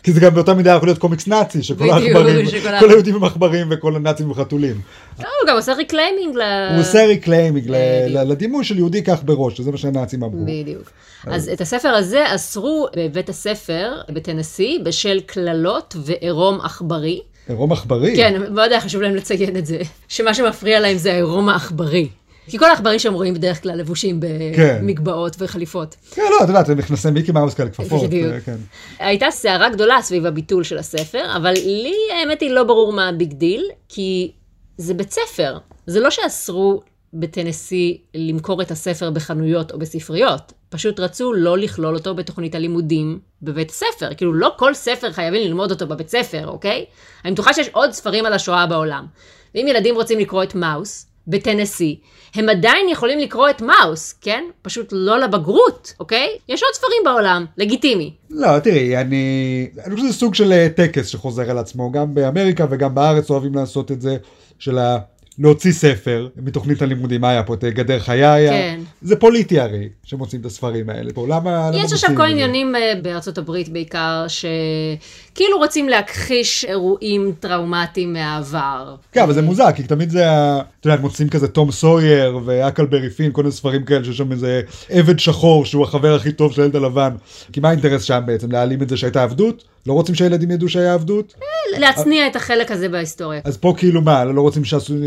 כי 0.03 0.13
זה 0.13 0.21
גם 0.21 0.35
באותה 0.35 0.55
מידה 0.55 0.71
יכול 0.71 0.89
להיות 0.89 0.99
קומיקס 0.99 1.27
נאצי, 1.27 1.63
שכל 1.63 1.91
העכברים, 1.91 2.47
כל 2.81 2.91
היהודים 2.91 3.15
הם 3.15 3.25
עכברים 3.25 3.67
וכל 3.71 3.97
הנאצים 3.97 4.27
הם 4.27 4.35
חתולים. 4.35 4.81
לא, 5.19 5.29
הוא 5.43 5.49
גם 5.49 5.57
עושה 5.57 5.73
reclaiming 5.73 6.37
ל... 6.37 6.43
הוא 6.73 6.81
עושה 6.81 7.07
reclaiming 7.07 7.67
לדימוי 8.09 8.65
של 8.65 8.79
יהודי 8.79 9.03
כך 9.03 9.23
בראש, 9.25 9.57
שזה 9.57 9.71
מה 9.71 9.77
שהנאצים 9.77 10.23
אמרו. 10.23 10.45
בדיוק. 10.47 10.91
אז 11.27 11.51
את 11.53 11.61
הספר 11.61 11.89
הזה 11.89 12.35
אסרו 12.35 12.87
בבית 12.97 13.29
הספר 13.29 13.93
בטנסי 14.09 14.79
בשל 14.85 15.21
קללות 15.27 15.97
ועירום 16.05 16.61
עכברי. 16.61 17.21
עירום 17.49 17.73
עכברי. 17.73 18.17
כן, 18.17 18.43
מאוד 18.55 18.73
היה 18.73 18.81
חשוב 18.81 19.03
להם 19.03 19.15
לציין 19.17 19.57
את 19.57 19.67
זה, 19.67 19.79
שמה 20.09 20.35
שמפריע 20.35 20.81
להם 20.81 20.97
זה 20.97 21.13
העירום 21.13 21.49
העכברי. 21.49 22.09
כי 22.47 22.59
כל 22.59 22.65
העכברים 22.65 22.99
שהם 22.99 23.15
רואים 23.15 23.35
בדרך 23.35 23.63
כלל 23.63 23.79
לבושים 23.79 24.21
כן. 24.57 24.79
במגבעות 24.81 25.37
וחליפות. 25.39 25.97
כן, 26.11 26.23
לא, 26.31 26.45
את 26.45 26.49
יודעת, 26.49 26.69
הם 26.69 26.79
מכנסי 26.79 27.11
מיקי 27.11 27.33
מאוס 27.33 27.55
כאלה 27.55 27.71
כפפות. 27.71 28.03
בדיוק. 28.03 28.33
אה, 28.33 28.41
כן. 28.41 28.57
הייתה 28.99 29.27
סערה 29.31 29.69
גדולה 29.69 30.03
סביב 30.03 30.27
הביטול 30.27 30.65
של 30.65 30.79
הספר, 30.79 31.37
אבל 31.37 31.53
לי 31.53 31.97
האמת 32.21 32.41
היא 32.41 32.51
לא 32.51 32.65
ברור 32.65 32.93
מה 32.93 33.09
ה 33.09 33.15
big 33.15 33.33
deal, 33.33 33.65
כי 33.89 34.33
זה 34.77 34.95
בית 34.95 35.11
ספר. 35.11 35.59
זה 35.87 36.01
לא 36.01 36.11
שאסרו 36.11 36.83
בטנסי 37.15 38.01
למכור 38.15 38.63
את 38.63 38.71
הספר 38.71 39.11
בחנויות 39.11 39.73
או 39.73 39.79
בספריות, 39.79 40.53
פשוט 40.69 41.01
רצו 41.01 41.33
לא 41.33 41.59
לכלול 41.59 41.95
אותו 41.95 42.15
בתוכנית 42.15 42.55
הלימודים 42.55 43.19
בבית 43.43 43.71
הספר. 43.71 44.15
כאילו, 44.17 44.33
לא 44.33 44.53
כל 44.57 44.75
ספר 44.75 45.13
חייבים 45.13 45.43
ללמוד 45.43 45.71
אותו 45.71 45.87
בבית 45.87 46.09
ספר, 46.09 46.47
אוקיי? 46.47 46.85
אני 47.25 47.33
בטוחה 47.33 47.53
שיש 47.53 47.69
עוד 47.69 47.93
ספרים 47.93 48.27
על 48.27 48.33
השואה 48.33 48.67
בעולם. 48.67 49.07
ואם 49.55 49.67
ילדים 49.69 49.95
רוצים 49.95 50.19
לקרוא 50.19 50.43
את 50.43 50.55
מאוס, 50.55 51.07
בטנסי, 51.29 51.99
הם 52.35 52.49
עדיין 52.49 52.89
יכולים 52.89 53.19
לקרוא 53.19 53.51
את 53.51 53.63
מאוס, 53.63 54.13
כן? 54.21 54.45
פשוט 54.63 54.89
לא 54.93 55.19
לבגרות, 55.19 55.95
אוקיי? 56.01 56.29
יש 56.49 56.63
עוד 56.63 56.73
ספרים 56.75 57.03
בעולם, 57.05 57.47
לגיטימי. 57.57 58.15
לא, 58.31 58.59
תראי, 58.59 58.97
אני... 58.97 59.67
אני 59.87 59.95
חושב 59.95 60.07
שזה 60.07 60.19
סוג 60.19 60.35
של 60.35 60.53
אה, 60.53 60.69
טקס 60.77 61.07
שחוזר 61.07 61.51
על 61.51 61.59
עצמו, 61.59 61.93
גם 61.93 62.15
באמריקה 62.15 62.67
וגם 62.71 62.95
בארץ 62.95 63.31
אוהבים 63.31 63.55
לעשות 63.55 63.93
את 63.93 64.01
זה, 64.01 64.17
של 64.59 64.79
ה... 64.79 64.99
להוציא 65.39 65.73
ספר 65.73 66.29
מתוכנית 66.37 66.83
הלימודים, 66.83 67.21
מה 67.21 67.31
היה 67.31 67.43
פה, 67.43 67.55
את 67.55 67.65
גדר 67.65 67.99
חיי? 67.99 68.49
כן. 68.49 68.81
זה 69.03 69.17
פוליטי 69.17 69.61
הרי, 69.61 69.89
שמוצאים 70.05 70.41
את 70.41 70.47
הספרים 70.47 70.91
האלה 70.91 71.13
פה, 71.15 71.27
למה... 71.29 71.71
יש 71.75 71.93
עכשיו 71.93 72.11
כל 72.17 72.23
את? 72.23 72.31
עניינים 72.31 72.77
אה, 72.77 72.93
בארצות 73.03 73.39
הברית 73.39 73.69
בעיקר, 73.69 74.25
שכאילו 74.29 75.59
רוצים 75.59 75.89
להכחיש 75.89 76.65
אירועים 76.65 77.33
טראומטיים 77.41 78.13
מהעבר. 78.13 78.95
כן, 79.13 79.23
אבל 79.23 79.33
זה 79.33 79.43
מוזר, 79.43 79.73
כי 79.73 79.83
תמיד 79.83 80.11
זה, 80.11 80.31
ה- 80.31 80.61
אתה 80.81 80.89
יודע, 80.89 81.01
מוצאים 81.01 81.29
כזה 81.29 81.49
תום 81.49 81.71
סויר 81.71 82.39
ואקלברי 82.45 83.11
פין, 83.11 83.33
כל 83.33 83.43
מיני 83.43 83.53
ספרים 83.53 83.85
כאלה 83.85 84.05
שיש 84.05 84.17
שם 84.17 84.33
איזה 84.33 84.61
עבד 84.91 85.19
שחור 85.19 85.65
שהוא 85.65 85.85
החבר 85.85 86.15
הכי 86.15 86.33
טוב 86.33 86.53
של 86.53 86.63
הילד 86.63 86.77
הלבן. 86.77 87.11
כי 87.53 87.61
מה 87.61 87.69
האינטרס 87.69 88.03
שם 88.03 88.21
בעצם? 88.27 88.53
להעלים 88.53 88.83
את 88.83 88.89
זה 88.89 88.97
שהייתה 88.97 89.23
עבדות? 89.23 89.65
לא 89.87 89.93
רוצים 89.93 90.15
שהילדים 90.15 90.51
ידעו 90.51 90.69
שהיה 90.69 90.95
עבדות? 90.95 91.35
להצניע 91.79 92.27
את 92.27 92.37
החלק 92.37 92.71
הזה 92.71 92.89
בהיסטוריה. 92.89 93.41
אז 93.45 93.57
פה 93.57 93.75
כאילו 93.77 94.01
מה, 94.01 94.25
לא 94.25 94.41
רוצים 94.41 94.63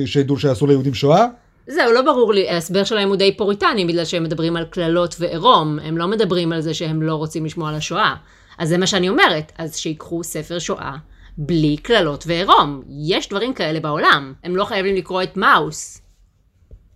שידעו 0.05 0.37
שעשו 0.37 0.67
ליהודים 0.67 0.93
שואה? 0.93 1.25
זהו, 1.67 1.91
לא 1.91 2.01
ברור 2.01 2.33
לי, 2.33 2.49
ההסבר 2.49 2.83
שלהם 2.83 3.09
הוא 3.09 3.15
די 3.15 3.37
פוריטני, 3.37 3.85
בגלל 3.85 4.05
שהם 4.05 4.23
מדברים 4.23 4.55
על 4.55 4.65
קללות 4.65 5.15
ועירום, 5.19 5.79
הם 5.79 5.97
לא 5.97 6.07
מדברים 6.07 6.51
על 6.51 6.61
זה 6.61 6.73
שהם 6.73 7.01
לא 7.01 7.15
רוצים 7.15 7.45
לשמוע 7.45 7.69
על 7.69 7.75
השואה. 7.75 8.15
אז 8.57 8.69
זה 8.69 8.77
מה 8.77 8.87
שאני 8.87 9.09
אומרת, 9.09 9.51
אז 9.57 9.77
שיקחו 9.77 10.23
ספר 10.23 10.59
שואה 10.59 10.95
בלי 11.37 11.77
קללות 11.77 12.23
ועירום. 12.27 12.81
יש 13.07 13.29
דברים 13.29 13.53
כאלה 13.53 13.79
בעולם, 13.79 14.33
הם 14.43 14.55
לא 14.55 14.65
חייבים 14.65 14.95
לקרוא 14.95 15.23
את 15.23 15.37
מאוס. 15.37 16.01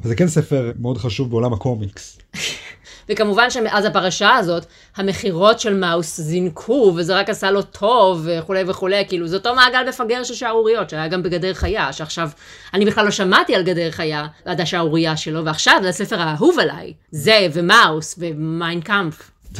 זה 0.03 0.15
כן 0.15 0.27
ספר 0.27 0.71
מאוד 0.79 0.97
חשוב 0.97 1.29
בעולם 1.29 1.53
הקומיקס. 1.53 2.19
וכמובן 3.09 3.49
שמאז 3.49 3.85
הפרשה 3.85 4.35
הזאת, 4.35 4.65
המכירות 4.95 5.59
של 5.59 5.73
מאוס 5.73 6.19
זינקו, 6.19 6.93
וזה 6.95 7.15
רק 7.15 7.29
עשה 7.29 7.51
לו 7.51 7.61
טוב, 7.61 8.21
וכולי 8.25 8.63
וכולי, 8.67 9.05
כאילו, 9.07 9.27
זה 9.27 9.35
אותו 9.35 9.55
מעגל 9.55 9.89
מפגר 9.89 10.23
של 10.23 10.33
שערוריות, 10.33 10.89
שהיה 10.89 11.07
גם 11.07 11.23
בגדר 11.23 11.53
חיה, 11.53 11.93
שעכשיו, 11.93 12.29
אני 12.73 12.85
בכלל 12.85 13.05
לא 13.05 13.11
שמעתי 13.11 13.55
על 13.55 13.63
גדר 13.63 13.91
חיה, 13.91 14.27
עד 14.45 14.61
השערורייה 14.61 15.17
שלו, 15.17 15.45
ועכשיו 15.45 15.79
זה 15.81 15.89
הספר 15.89 16.21
האהוב 16.21 16.59
עליי, 16.59 16.93
זה, 17.11 17.47
ומאוס, 17.53 18.15
ומיינקאמפ. 18.17 19.31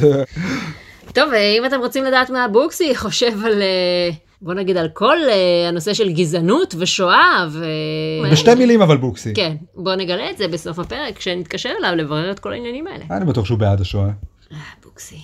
טוב, 1.14 1.32
אם 1.58 1.66
אתם 1.66 1.80
רוצים 1.80 2.04
לדעת 2.04 2.30
מה 2.30 2.48
בוקסי 2.48 2.94
חושב 2.94 3.44
על... 3.44 3.62
אה, 3.62 4.10
בוא 4.42 4.54
נגיד 4.54 4.76
על 4.76 4.88
כל 4.88 5.16
אה, 5.26 5.68
הנושא 5.68 5.94
של 5.94 6.12
גזענות 6.12 6.74
ושואה 6.78 7.46
ו... 7.50 7.64
בשתי 8.32 8.54
מילים 8.54 8.82
אבל 8.82 8.96
בוקסי. 8.96 9.34
כן, 9.34 9.56
בוא 9.74 9.94
נגלה 9.94 10.30
את 10.30 10.38
זה 10.38 10.48
בסוף 10.48 10.78
הפרק, 10.78 11.16
כשנתקשר 11.16 11.72
אליו 11.78 11.94
לברר 11.96 12.30
את 12.30 12.38
כל 12.38 12.52
העניינים 12.52 12.86
האלה. 12.86 13.04
אני 13.10 13.24
בטוח 13.24 13.46
שהוא 13.46 13.58
בעד 13.58 13.80
השואה. 13.80 14.10
אה, 14.52 14.58
בוקסי. 14.82 15.20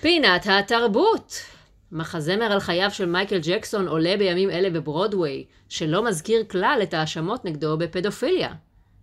פינת 0.00 0.46
התרבות. 0.50 1.40
מחזמר 1.92 2.44
על 2.44 2.60
חייו 2.60 2.90
של 2.90 3.06
מייקל 3.06 3.38
ג'קסון 3.42 3.88
עולה 3.88 4.16
בימים 4.18 4.50
אלה 4.50 4.70
בברודוויי, 4.70 5.44
שלא 5.68 6.04
מזכיר 6.04 6.44
כלל 6.50 6.78
את 6.82 6.94
ההאשמות 6.94 7.44
נגדו 7.44 7.78
בפדופיליה. 7.78 8.52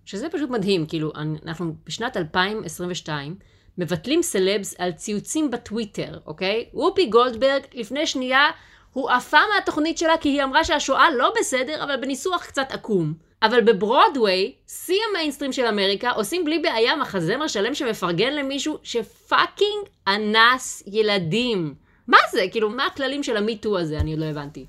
שזה 0.05 0.29
פשוט 0.29 0.49
מדהים, 0.49 0.85
כאילו, 0.85 1.11
אנחנו 1.45 1.75
בשנת 1.85 2.17
2022, 2.17 3.35
מבטלים 3.77 4.21
סלבס 4.21 4.75
על 4.79 4.91
ציוצים 4.91 5.51
בטוויטר, 5.51 6.19
אוקיי? 6.25 6.65
וופי 6.73 7.05
גולדברג 7.05 7.61
לפני 7.73 8.07
שנייה 8.07 8.45
הוא 8.93 9.09
עפה 9.09 9.37
מהתוכנית 9.55 9.97
שלה 9.97 10.17
כי 10.17 10.29
היא 10.29 10.43
אמרה 10.43 10.63
שהשואה 10.63 11.11
לא 11.17 11.33
בסדר, 11.39 11.83
אבל 11.83 11.95
בניסוח 12.01 12.45
קצת 12.45 12.67
עקום. 12.69 13.13
אבל 13.43 13.61
בברודוויי, 13.61 14.51
שיא 14.67 14.99
המיינסטרים 15.09 15.53
של 15.53 15.65
אמריקה, 15.65 16.09
עושים 16.11 16.45
בלי 16.45 16.59
בעיה 16.59 16.95
מחזמר 16.95 17.47
שלם 17.47 17.75
שמפרגן 17.75 18.33
למישהו 18.33 18.77
ש 18.83 19.07
fucking 19.07 19.87
אנס 20.07 20.83
ילדים. 20.87 21.73
מה 22.07 22.17
זה? 22.31 22.45
כאילו, 22.51 22.69
מה 22.69 22.85
הכללים 22.85 23.23
של 23.23 23.37
המיטו 23.37 23.79
הזה? 23.79 23.99
אני 23.99 24.11
עוד 24.11 24.19
לא 24.19 24.25
הבנתי. 24.25 24.65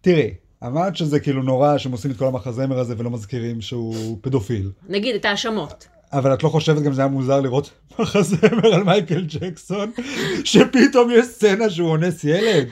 תראי, 0.00 0.34
אמרת 0.66 0.96
שזה 0.96 1.20
כאילו 1.20 1.42
נורא 1.42 1.78
שהם 1.78 1.92
עושים 1.92 2.10
את 2.10 2.16
כל 2.16 2.26
המחזמר 2.26 2.78
הזה 2.78 2.94
ולא 2.98 3.10
מזכירים 3.10 3.60
שהוא 3.60 4.18
פדופיל. 4.20 4.70
נגיד 4.88 5.14
את 5.14 5.24
ההאשמות. 5.24 5.86
אבל 6.12 6.34
את 6.34 6.42
לא 6.42 6.48
חושבת 6.48 6.82
גם 6.82 6.92
זה 6.92 7.00
היה 7.00 7.08
מוזר 7.08 7.40
לראות 7.40 7.70
מחזמר 7.98 8.74
על 8.74 8.82
מייקל 8.84 9.24
ג'קסון, 9.26 9.92
שפתאום 10.44 11.10
יש 11.10 11.26
סצנה 11.26 11.70
שהוא 11.70 11.90
אונס 11.90 12.24
ילד? 12.24 12.68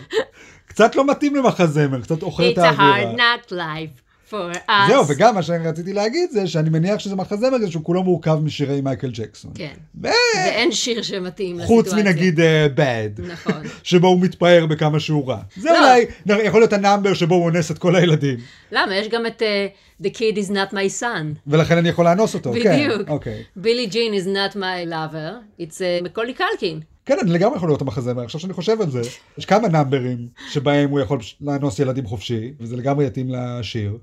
קצת 0.75 0.97
לא 0.97 1.07
מתאים 1.07 1.37
למחזמר, 1.37 2.01
קצת 2.01 2.23
אוכל 2.23 2.43
את 2.53 2.59
האווירה. 2.59 3.03
It's 3.03 3.05
a 3.05 3.17
hard 3.17 3.19
knock 3.19 3.53
life. 3.53 4.05
for 4.31 4.57
us. 4.69 4.89
זהו, 4.89 5.09
וגם 5.09 5.35
מה 5.35 5.43
שאני 5.43 5.69
רציתי 5.69 5.93
להגיד 5.93 6.31
זה 6.31 6.47
שאני 6.47 6.71
מניח 6.71 6.99
שזה 6.99 7.17
מחזמר 7.17 7.59
כזה 7.59 7.71
שהוא 7.71 7.85
כולו 7.85 8.03
מורכב 8.03 8.39
משירי 8.43 8.81
מייקל 8.81 9.11
ג'קסון. 9.13 9.51
כן. 9.55 9.75
ו... 10.03 10.09
ואין 10.37 10.73
שיר 10.73 11.03
שמתאים 11.03 11.59
לסיטואציה. 11.59 11.93
חוץ 11.93 11.93
מנגיד 11.93 12.39
אה, 12.39 12.43
bad. 12.79 13.23
נכון. 13.23 13.63
שבו 13.83 14.07
הוא 14.07 14.21
מתפאר 14.21 14.67
בכמה 14.67 15.01
שהוא 15.01 15.29
רע. 15.29 15.39
זה 15.57 15.71
לא. 15.71 15.79
אולי 15.79 16.07
יכול 16.47 16.61
להיות 16.61 16.73
ה 16.73 16.79
number 16.79 17.15
שבו 17.15 17.35
הוא 17.35 17.45
אונס 17.45 17.71
את 17.71 17.79
כל 17.79 17.97
הילדים. 17.97 18.39
למה? 18.73 18.97
יש 18.97 19.09
גם 19.09 19.27
את 19.27 19.43
אה, 19.43 20.05
The 20.05 20.09
Kid 20.09 20.37
is 20.37 20.51
not 20.51 20.73
my 20.73 21.01
son. 21.01 21.39
ולכן 21.47 21.79
אני 21.79 21.89
יכול 21.89 22.05
לאנוס 22.05 22.35
אותו. 22.35 22.53
כן. 22.63 22.77
בדיוק. 22.77 23.09
אוקיי. 23.09 23.43
בילי 23.57 23.87
ג'ין 23.87 24.15
is 24.15 24.27
not 24.27 24.57
my 24.57 24.91
lover, 24.91 25.61
it's 25.61 25.79
uh, 25.79 26.05
מקולי 26.05 26.35
קלקין. 26.35 26.81
כן, 27.07 27.19
אני 27.23 27.31
לגמרי 27.31 27.57
יכול 27.57 27.69
להיות 27.69 27.83
המחזמר, 27.83 28.25
עכשיו 28.25 28.41
שאני 28.41 28.53
חושב 28.53 28.81
על 28.81 28.91
זה. 28.91 29.01
יש 29.39 29.45
כמה 29.45 29.69
נאמברים 29.69 30.29
שבהם 30.51 30.91
הוא 30.91 31.01
יכול 31.01 31.19
לאנוס 31.41 31.79
ילדים 31.79 32.07
חופשי, 32.07 32.53
וזה 32.61 32.77
לגמרי 32.77 33.07
יתאים 33.07 33.31
לשיר. 33.31 33.99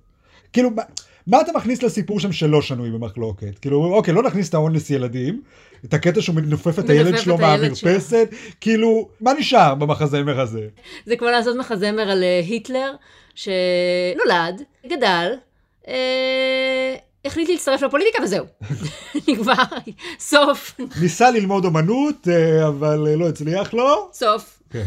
כאילו, 0.53 0.71
מה, 0.71 0.81
מה 1.27 1.41
אתה 1.41 1.51
מכניס 1.55 1.83
לסיפור 1.83 2.19
שם 2.19 2.31
שלא 2.31 2.61
שנוי 2.61 2.91
במחלוקת? 2.91 3.59
כאילו, 3.59 3.95
אוקיי, 3.95 4.13
לא 4.13 4.23
נכניס 4.23 4.49
את 4.49 4.53
האונס 4.53 4.89
ילדים, 4.89 5.41
את 5.85 5.93
הקטע 5.93 6.21
שהוא 6.21 6.35
מנופף 6.35 6.79
את 6.79 6.89
הילד 6.89 7.17
שלו 7.17 7.37
מהמרפסת, 7.37 8.29
כאילו, 8.61 9.09
מה 9.21 9.33
נשאר 9.33 9.75
במחזמר 9.75 10.39
הזה? 10.39 10.67
זה 11.05 11.15
כמו 11.15 11.27
לעשות 11.27 11.57
מחזמר 11.57 12.11
על 12.11 12.23
אה, 12.23 12.39
היטלר, 12.39 12.91
שנולד, 13.35 14.61
גדל, 14.85 15.33
אה... 15.87 16.95
החליט 17.25 17.49
להצטרף 17.49 17.81
לפוליטיקה 17.81 18.23
וזהו. 18.23 18.45
נגמר, 19.27 19.53
סוף. 20.19 20.75
ניסה 21.01 21.31
ללמוד 21.31 21.65
אומנות, 21.65 22.27
אה, 22.27 22.67
אבל 22.67 23.07
אה, 23.07 23.15
לא 23.15 23.29
הצליח 23.29 23.73
לו. 23.73 24.09
סוף. 24.13 24.63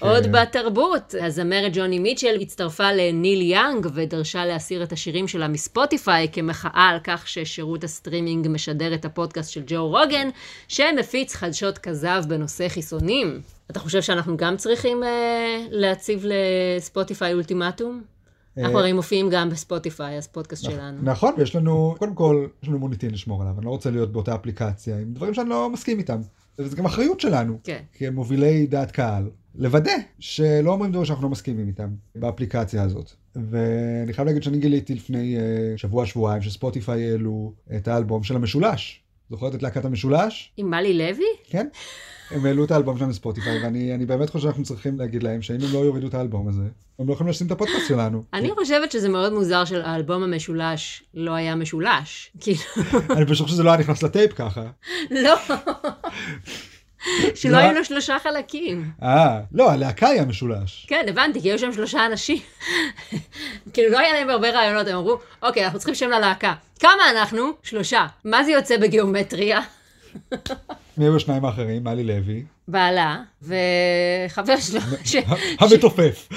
עוד 0.00 0.24
כן. 0.24 0.32
בתרבות, 0.32 1.14
הזמרת 1.22 1.72
ג'וני 1.74 1.98
מיטשל 1.98 2.40
הצטרפה 2.40 2.92
לניל 2.92 3.42
יאנג 3.42 3.86
ודרשה 3.94 4.44
להסיר 4.44 4.82
את 4.82 4.92
השירים 4.92 5.28
שלה 5.28 5.48
מספוטיפיי 5.48 6.28
כמחאה 6.32 6.88
על 6.92 6.98
כך 7.04 7.28
ששירות 7.28 7.84
הסטרימינג 7.84 8.48
משדר 8.48 8.94
את 8.94 9.04
הפודקאסט 9.04 9.52
של 9.52 9.62
ג'ו 9.66 9.88
רוגן, 9.88 10.28
שמפיץ 10.68 11.34
חדשות 11.34 11.78
כזב 11.78 12.22
בנושא 12.28 12.68
חיסונים. 12.68 13.40
אתה 13.70 13.80
חושב 13.80 14.02
שאנחנו 14.02 14.36
גם 14.36 14.56
צריכים 14.56 15.02
אה, 15.02 15.06
להציב 15.70 16.24
לספוטיפיי 16.24 17.34
אולטימטום? 17.34 18.15
אנחנו 18.58 18.78
הרי 18.78 18.92
מופיעים 18.92 19.30
גם 19.30 19.50
בספוטיפיי, 19.50 20.18
אז 20.18 20.26
פודקאסט 20.26 20.64
שלנו. 20.64 20.98
נכון, 21.02 21.34
ויש 21.38 21.56
לנו, 21.56 21.94
קודם 21.98 22.14
כל, 22.14 22.46
יש 22.62 22.68
לנו 22.68 22.78
מוניטין 22.78 23.10
לשמור 23.10 23.42
עליו, 23.42 23.54
אני 23.58 23.64
לא 23.64 23.70
רוצה 23.70 23.90
להיות 23.90 24.12
באותה 24.12 24.34
אפליקציה 24.34 24.98
עם 24.98 25.12
דברים 25.12 25.34
שאני 25.34 25.48
לא 25.48 25.70
מסכים 25.70 25.98
איתם. 25.98 26.20
וזה 26.58 26.76
גם 26.76 26.86
אחריות 26.86 27.20
שלנו, 27.20 27.58
כן. 27.64 27.82
כמובילי 27.92 28.66
דעת 28.66 28.90
קהל, 28.90 29.30
לוודא 29.54 29.92
שלא 30.18 30.70
אומרים 30.72 30.90
דברים 30.90 31.06
שאנחנו 31.06 31.24
לא 31.24 31.30
מסכימים 31.30 31.68
איתם 31.68 31.88
באפליקציה 32.14 32.82
הזאת. 32.82 33.10
ואני 33.50 34.12
חייב 34.12 34.26
להגיד 34.26 34.42
שאני 34.42 34.58
גיליתי 34.58 34.94
לפני 34.94 35.36
uh, 35.36 35.78
שבוע 35.78 36.06
שבועיים 36.06 36.42
שספוטיפיי 36.42 37.10
העלו 37.10 37.52
את 37.76 37.88
האלבום 37.88 38.22
של 38.22 38.36
המשולש. 38.36 39.02
זוכרת 39.30 39.54
את 39.54 39.62
להקת 39.62 39.84
המשולש? 39.84 40.52
עם 40.56 40.70
מלי 40.70 40.98
לוי? 40.98 41.24
כן. 41.44 41.66
הם 42.30 42.46
העלו 42.46 42.64
את 42.64 42.70
האלבום 42.70 42.96
שלהם 42.96 43.10
בספוטיפיי, 43.10 43.62
ואני 43.62 44.06
באמת 44.06 44.30
חושב 44.30 44.42
שאנחנו 44.42 44.64
צריכים 44.64 44.98
להגיד 44.98 45.22
להם 45.22 45.42
שאם 45.42 45.54
הם 45.54 45.72
לא 45.72 45.78
יורידו 45.78 46.06
את 46.06 46.14
האלבום 46.14 46.48
הזה, 46.48 46.62
הם 46.98 47.08
לא 47.08 47.12
יכולים 47.12 47.30
לשים 47.30 47.46
את 47.46 47.52
הפודקאסט 47.52 47.88
שלנו. 47.88 48.22
אני 48.32 48.50
חושבת 48.50 48.92
שזה 48.92 49.08
מאוד 49.08 49.32
מוזר 49.32 49.64
שהאלבום 49.64 50.22
המשולש 50.22 51.02
לא 51.14 51.32
היה 51.32 51.54
משולש. 51.54 52.30
כאילו... 52.40 52.60
אני 53.16 53.26
פשוט 53.26 53.44
חושב 53.44 53.54
שזה 53.54 53.62
לא 53.62 53.70
היה 53.70 53.78
נכנס 53.78 54.02
לטייפ 54.02 54.32
ככה. 54.32 54.62
לא. 55.10 55.34
שלא 57.34 57.56
היו 57.56 57.74
לו 57.74 57.84
שלושה 57.84 58.16
חלקים. 58.22 58.90
אה, 59.02 59.40
לא, 59.52 59.70
הלהקה 59.70 60.08
היא 60.08 60.20
המשולש. 60.20 60.86
כן, 60.88 61.04
הבנתי, 61.08 61.40
כי 61.40 61.50
היו 61.50 61.58
שם 61.58 61.72
שלושה 61.72 62.06
אנשים. 62.06 62.38
כאילו, 63.72 63.92
לא 63.92 63.98
היה 63.98 64.12
להם 64.12 64.30
הרבה 64.30 64.50
רעיונות, 64.50 64.86
הם 64.86 64.96
אמרו, 64.96 65.18
אוקיי, 65.42 65.64
אנחנו 65.64 65.78
צריכים 65.78 65.94
שם 65.94 66.10
ללהקה. 66.10 66.54
כמה 66.80 67.10
אנחנו? 67.10 67.52
שלושה. 67.62 68.06
מה 68.24 68.44
זה 68.44 68.50
יוצא 68.50 68.76
בגיאומטריה? 68.76 69.60
מי 70.98 71.04
היו 71.04 71.16
השניים 71.16 71.44
האחרים? 71.44 71.84
מלי 71.84 72.04
לוי. 72.04 72.44
בעלה, 72.68 73.22
וחבר 73.42 74.56
שלו. 74.56 74.80
המתופף. 75.60 76.28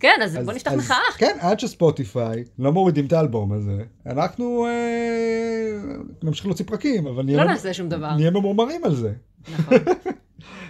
כן, 0.00 0.20
אז 0.24 0.38
בוא 0.44 0.52
נפתח 0.52 0.72
מחאה. 0.72 0.96
כן, 1.18 1.36
עד 1.40 1.60
שספוטיפיי 1.60 2.44
לא 2.58 2.72
מורידים 2.72 3.06
את 3.06 3.12
האלבום 3.12 3.52
הזה, 3.52 3.82
אנחנו 4.06 4.66
אה, 4.66 5.92
נמשיך 6.22 6.46
להוציא 6.46 6.64
פרקים, 6.64 7.06
אבל 7.06 7.36
לא 7.36 7.44
נעשה 7.44 7.74
שום 7.74 7.88
דבר. 7.88 8.14
נהיה 8.14 8.30
ממורמרים 8.30 8.84
על 8.84 8.94
זה. 8.94 9.12
נכון. 9.58 9.78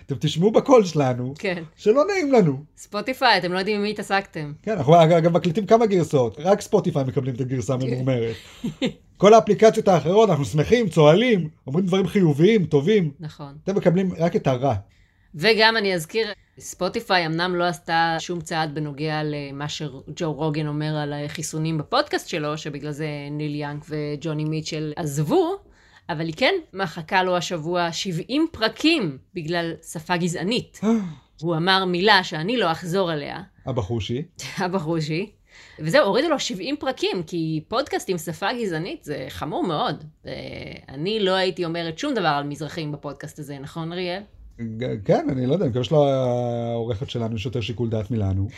אתם 0.09 0.17
תשמעו 0.21 0.51
בקול 0.51 0.85
שלנו, 0.85 1.35
כן. 1.39 1.63
שלא 1.77 2.05
נעים 2.11 2.33
לנו. 2.33 2.65
ספוטיפיי, 2.77 3.39
אתם 3.39 3.53
לא 3.53 3.59
יודעים 3.59 3.77
עם 3.77 3.83
מי 3.83 3.91
התעסקתם. 3.91 4.53
כן, 4.63 4.73
אנחנו 4.73 4.95
גם 5.23 5.33
מקליטים 5.33 5.67
כמה 5.67 5.87
גרסאות, 5.87 6.37
רק 6.39 6.61
ספוטיפיי 6.61 7.05
מקבלים 7.05 7.35
את 7.35 7.41
הגרסה 7.41 7.75
הממורמרת. 7.75 8.35
כל 9.17 9.35
האפליקציות 9.35 9.89
האחרות, 9.89 10.31
אנחנו 10.31 10.45
שמחים, 10.45 10.89
צוהלים, 10.89 11.49
אומרים 11.67 11.87
דברים 11.87 12.07
חיוביים, 12.07 12.67
טובים. 12.67 13.11
נכון. 13.21 13.57
אתם 13.65 13.77
מקבלים 13.77 14.11
רק 14.19 14.37
את 14.37 14.47
הרע. 14.47 14.75
וגם 15.35 15.77
אני 15.77 15.95
אזכיר, 15.95 16.29
ספוטיפיי 16.59 17.27
אמנם 17.27 17.55
לא 17.57 17.65
עשתה 17.65 18.17
שום 18.19 18.41
צעד 18.41 18.75
בנוגע 18.75 19.21
למה 19.25 19.69
שג'ו 19.69 20.33
רוגן 20.33 20.67
אומר 20.67 20.97
על 20.97 21.15
חיסונים 21.29 21.79
בפודקאסט 21.79 22.29
שלו, 22.29 22.59
שבגלל 22.59 22.93
זה 22.93 23.09
ניל 23.31 23.55
יאנג 23.55 23.83
וג'וני 23.89 24.45
מיטשל 24.45 24.93
עזבו, 24.97 25.59
אבל 26.09 26.27
היא 26.27 26.35
כן 26.37 26.55
מחקה 26.73 27.23
לו 27.23 27.37
השבוע 27.37 27.93
70 27.93 28.47
פרקים 28.53 29.19
בגלל 29.35 29.73
שפה 29.93 30.17
גזענית. 30.17 30.81
הוא 31.43 31.57
אמר 31.57 31.85
מילה 31.85 32.25
שאני 32.25 32.57
לא 32.57 32.73
אחזור 32.73 33.11
עליה. 33.11 33.43
אבא 33.69 33.83
חושי. 33.83 34.23
אבא 34.65 34.79
חושי. 34.79 35.31
וזהו, 35.79 36.07
הורידו 36.07 36.29
לו 36.29 36.39
70 36.39 36.77
פרקים, 36.77 37.23
כי 37.27 37.65
פודקאסט 37.69 38.11
עם 38.11 38.19
שפה 38.19 38.47
גזענית 38.53 39.05
זה 39.05 39.27
חמור 39.29 39.67
מאוד. 39.67 40.05
אני 40.89 41.21
לא 41.21 41.33
הייתי 41.33 41.65
אומרת 41.65 41.99
שום 41.99 42.15
דבר 42.15 42.29
על 42.29 42.45
מזרחים 42.45 42.93
בפודקאסט 42.93 43.39
הזה, 43.39 43.59
נכון, 43.59 43.93
אריאל? 43.93 44.23
כן, 45.05 45.27
אני 45.31 45.47
לא 45.47 45.53
יודע, 45.53 45.65
אני 45.65 45.71
מקווה 45.71 45.85
שלעורכת 45.85 47.11
שלנו 47.11 47.37
יש 47.37 47.47
יותר 47.47 47.61
שיקול 47.61 47.89
דעת 47.89 48.11
מלנו. 48.11 48.49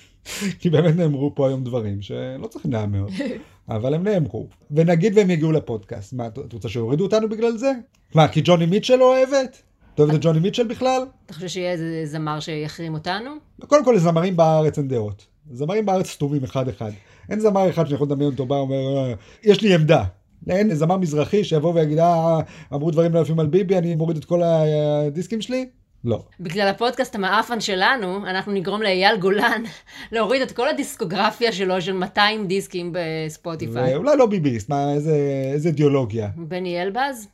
כי 0.60 0.70
באמת 0.70 0.96
נאמרו 0.96 1.34
פה 1.34 1.48
היום 1.48 1.64
דברים 1.64 2.02
שלא 2.02 2.46
צריכים 2.46 2.72
להיאמר, 2.72 3.06
אבל 3.68 3.94
הם 3.94 4.02
נאמרו. 4.02 4.46
ונגיד 4.70 5.18
והם 5.18 5.30
יגיעו 5.30 5.52
לפודקאסט, 5.52 6.12
מה, 6.12 6.26
את 6.26 6.52
רוצה 6.52 6.68
שיורידו 6.68 7.04
אותנו 7.04 7.28
בגלל 7.28 7.56
זה? 7.56 7.72
מה, 8.14 8.28
כי 8.28 8.40
ג'וני 8.44 8.66
מיטשל 8.66 8.96
לא 8.96 9.16
אוהבת? 9.16 9.62
את 9.94 10.00
אוהבת 10.00 10.14
את 10.14 10.18
ג'וני 10.22 10.40
מיטשל 10.40 10.66
בכלל? 10.66 11.02
אתה 11.26 11.34
חושב 11.34 11.48
שיהיה 11.48 11.72
איזה 11.72 12.02
זמר 12.04 12.40
שיחרים 12.40 12.94
אותנו? 12.94 13.30
קודם 13.66 13.84
כל, 13.84 13.98
זמרים 13.98 14.36
בארץ 14.36 14.78
אין 14.78 14.88
דעות. 14.88 15.26
זמרים 15.52 15.86
בארץ 15.86 16.06
סתומים 16.10 16.44
אחד-אחד. 16.44 16.90
אין 17.30 17.40
זמר 17.40 17.70
אחד 17.70 17.86
שיכול 17.86 18.06
לדמיין 18.06 18.30
אותו 18.30 18.46
בא 18.46 18.54
ואומר, 18.54 18.96
"אה, 18.96 19.12
יש 19.42 19.62
לי 19.62 19.74
עמדה. 19.74 20.04
אין 20.48 20.74
זמר 20.74 20.96
מזרחי 20.96 21.44
שיבוא 21.44 21.74
ויגיד, 21.74 21.98
אה, 21.98 22.40
אמרו 22.74 22.90
דברים 22.90 23.14
לא 23.14 23.20
יפים 23.20 23.40
על 23.40 23.46
ביבי, 23.46 23.78
אני 23.78 23.94
מוריד 23.96 24.16
את 24.16 24.24
כל 24.24 24.42
הדיסקים 24.42 25.40
שלי? 25.40 25.68
לא. 26.06 26.22
בגלל 26.40 26.68
הפודקאסט 26.68 27.14
המאפן 27.14 27.60
שלנו, 27.60 28.26
אנחנו 28.26 28.52
נגרום 28.52 28.82
לאייל 28.82 29.16
גולן 29.16 29.62
להוריד 30.12 30.42
את 30.42 30.52
כל 30.52 30.68
הדיסקוגרפיה 30.68 31.52
שלו 31.52 31.82
של 31.82 31.92
200 31.92 32.46
דיסקים 32.46 32.92
בספוטיפיי. 32.94 33.94
ואולי 33.94 34.16
לא 34.16 34.26
ביביסט, 34.26 34.68
מה, 34.68 34.92
איזה, 34.92 35.16
איזה 35.52 35.68
אידיאולוגיה. 35.68 36.28
בני 36.36 36.82
אלבז? 36.82 37.28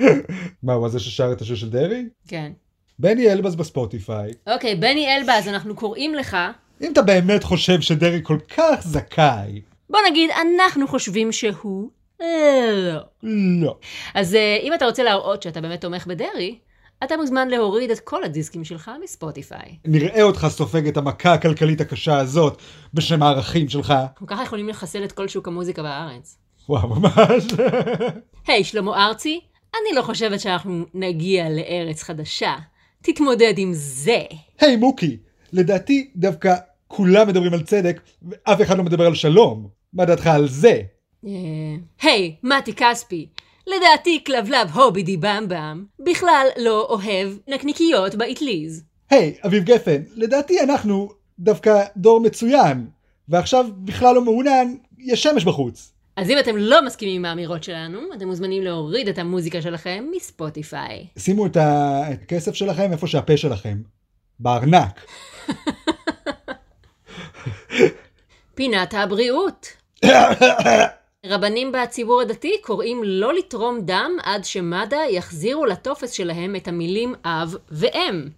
מה, 0.62 0.72
הוא 0.72 0.88
זה 0.88 1.00
ששר 1.00 1.32
את 1.32 1.40
השיר 1.40 1.56
של 1.56 1.70
דרעי? 1.70 2.04
כן. 2.28 2.52
בני 2.98 3.32
אלבז 3.32 3.56
בספוטיפיי. 3.56 4.32
אוקיי, 4.46 4.74
בני 4.74 5.16
אלבז, 5.16 5.48
אנחנו 5.48 5.74
קוראים 5.74 6.14
לך, 6.14 6.36
אם 6.80 6.92
אתה 6.92 7.02
באמת 7.02 7.44
חושב 7.44 7.80
שדרעי 7.80 8.20
כל 8.22 8.38
כך 8.56 8.80
זכאי, 8.80 9.60
בוא 9.90 10.00
נגיד, 10.10 10.30
אנחנו 10.30 10.88
חושבים 10.88 11.32
שהוא... 11.32 11.90
לא. 12.20 13.00
לא. 13.62 13.76
אז 14.14 14.34
אה, 14.34 14.58
אם 14.62 14.74
אתה 14.74 14.86
רוצה 14.86 15.02
להראות 15.02 15.42
שאתה 15.42 15.60
באמת 15.60 15.80
תומך 15.80 16.06
בדרעי, 16.06 16.58
אתה 17.04 17.16
מוזמן 17.16 17.48
להוריד 17.48 17.90
את 17.90 18.00
כל 18.00 18.24
הדיסקים 18.24 18.64
שלך 18.64 18.90
מספוטיפיי. 19.04 19.76
נראה 19.84 20.22
אותך 20.22 20.46
סופג 20.50 20.88
את 20.88 20.96
המכה 20.96 21.32
הכלכלית 21.32 21.80
הקשה 21.80 22.18
הזאת 22.18 22.62
בשם 22.94 23.22
הערכים 23.22 23.68
שלך. 23.68 23.90
אנחנו 23.90 24.26
ככה 24.26 24.42
יכולים 24.42 24.68
לחסל 24.68 25.04
את 25.04 25.12
כל 25.12 25.28
שוק 25.28 25.48
המוזיקה 25.48 25.82
בארץ. 25.82 26.38
וואו, 26.68 26.88
ממש. 26.88 27.44
היי, 28.46 28.64
שלמה 28.64 29.06
ארצי, 29.06 29.40
אני 29.74 29.96
לא 29.96 30.02
חושבת 30.02 30.40
שאנחנו 30.40 30.84
נגיע 30.94 31.48
לארץ 31.48 32.02
חדשה. 32.02 32.54
תתמודד 33.02 33.54
עם 33.56 33.70
זה. 33.74 34.22
היי 34.60 34.76
מוקי, 34.76 35.16
לדעתי 35.52 36.10
דווקא 36.16 36.54
כולם 36.88 37.28
מדברים 37.28 37.54
על 37.54 37.62
צדק 37.62 38.00
ואף 38.22 38.62
אחד 38.62 38.78
לא 38.78 38.84
מדבר 38.84 39.06
על 39.06 39.14
שלום. 39.14 39.68
מה 39.92 40.04
דעתך 40.04 40.26
על 40.26 40.48
זה? 40.48 40.80
אה, 41.26 41.30
היי, 42.02 42.36
מתי 42.42 42.72
כספי, 42.74 43.28
לדעתי 43.66 44.24
כלבלב 44.26 44.70
הובידי 44.72 45.16
במבם 45.16 45.84
בכלל 45.98 46.46
לא 46.56 46.86
אוהב 46.90 47.32
נקניקיות 47.48 48.14
באטליז. 48.14 48.84
היי, 49.10 49.34
אביב 49.46 49.64
גפן, 49.64 50.02
לדעתי 50.14 50.60
אנחנו 50.60 51.08
דווקא 51.38 51.84
דור 51.96 52.20
מצוין, 52.20 52.86
ועכשיו 53.28 53.66
בכלל 53.78 54.14
לא 54.14 54.22
מעוניין, 54.24 54.78
יש 54.98 55.22
שמש 55.22 55.44
בחוץ. 55.44 55.92
אז 56.16 56.30
אם 56.30 56.38
אתם 56.38 56.56
לא 56.56 56.86
מסכימים 56.86 57.16
עם 57.16 57.24
האמירות 57.24 57.64
שלנו, 57.64 57.98
אתם 58.16 58.26
מוזמנים 58.26 58.62
להוריד 58.62 59.08
את 59.08 59.18
המוזיקה 59.18 59.62
שלכם 59.62 60.04
מספוטיפיי. 60.16 61.06
שימו 61.18 61.46
את 61.46 61.56
הכסף 61.60 62.54
שלכם 62.54 62.92
איפה 62.92 63.06
שהפה 63.06 63.36
שלכם. 63.36 63.78
בארנק. 64.40 65.06
פינת 68.54 68.94
הבריאות. 68.94 69.66
רבנים 71.28 71.72
בציבור 71.72 72.20
הדתי 72.20 72.52
קוראים 72.62 73.00
לא 73.04 73.34
לתרום 73.34 73.80
דם 73.80 74.10
עד 74.22 74.44
שמד"א 74.44 74.96
יחזירו 75.10 75.66
לטופס 75.66 76.10
שלהם 76.10 76.56
את 76.56 76.68
המילים 76.68 77.14
אב 77.24 77.56
ואם. 77.70 78.28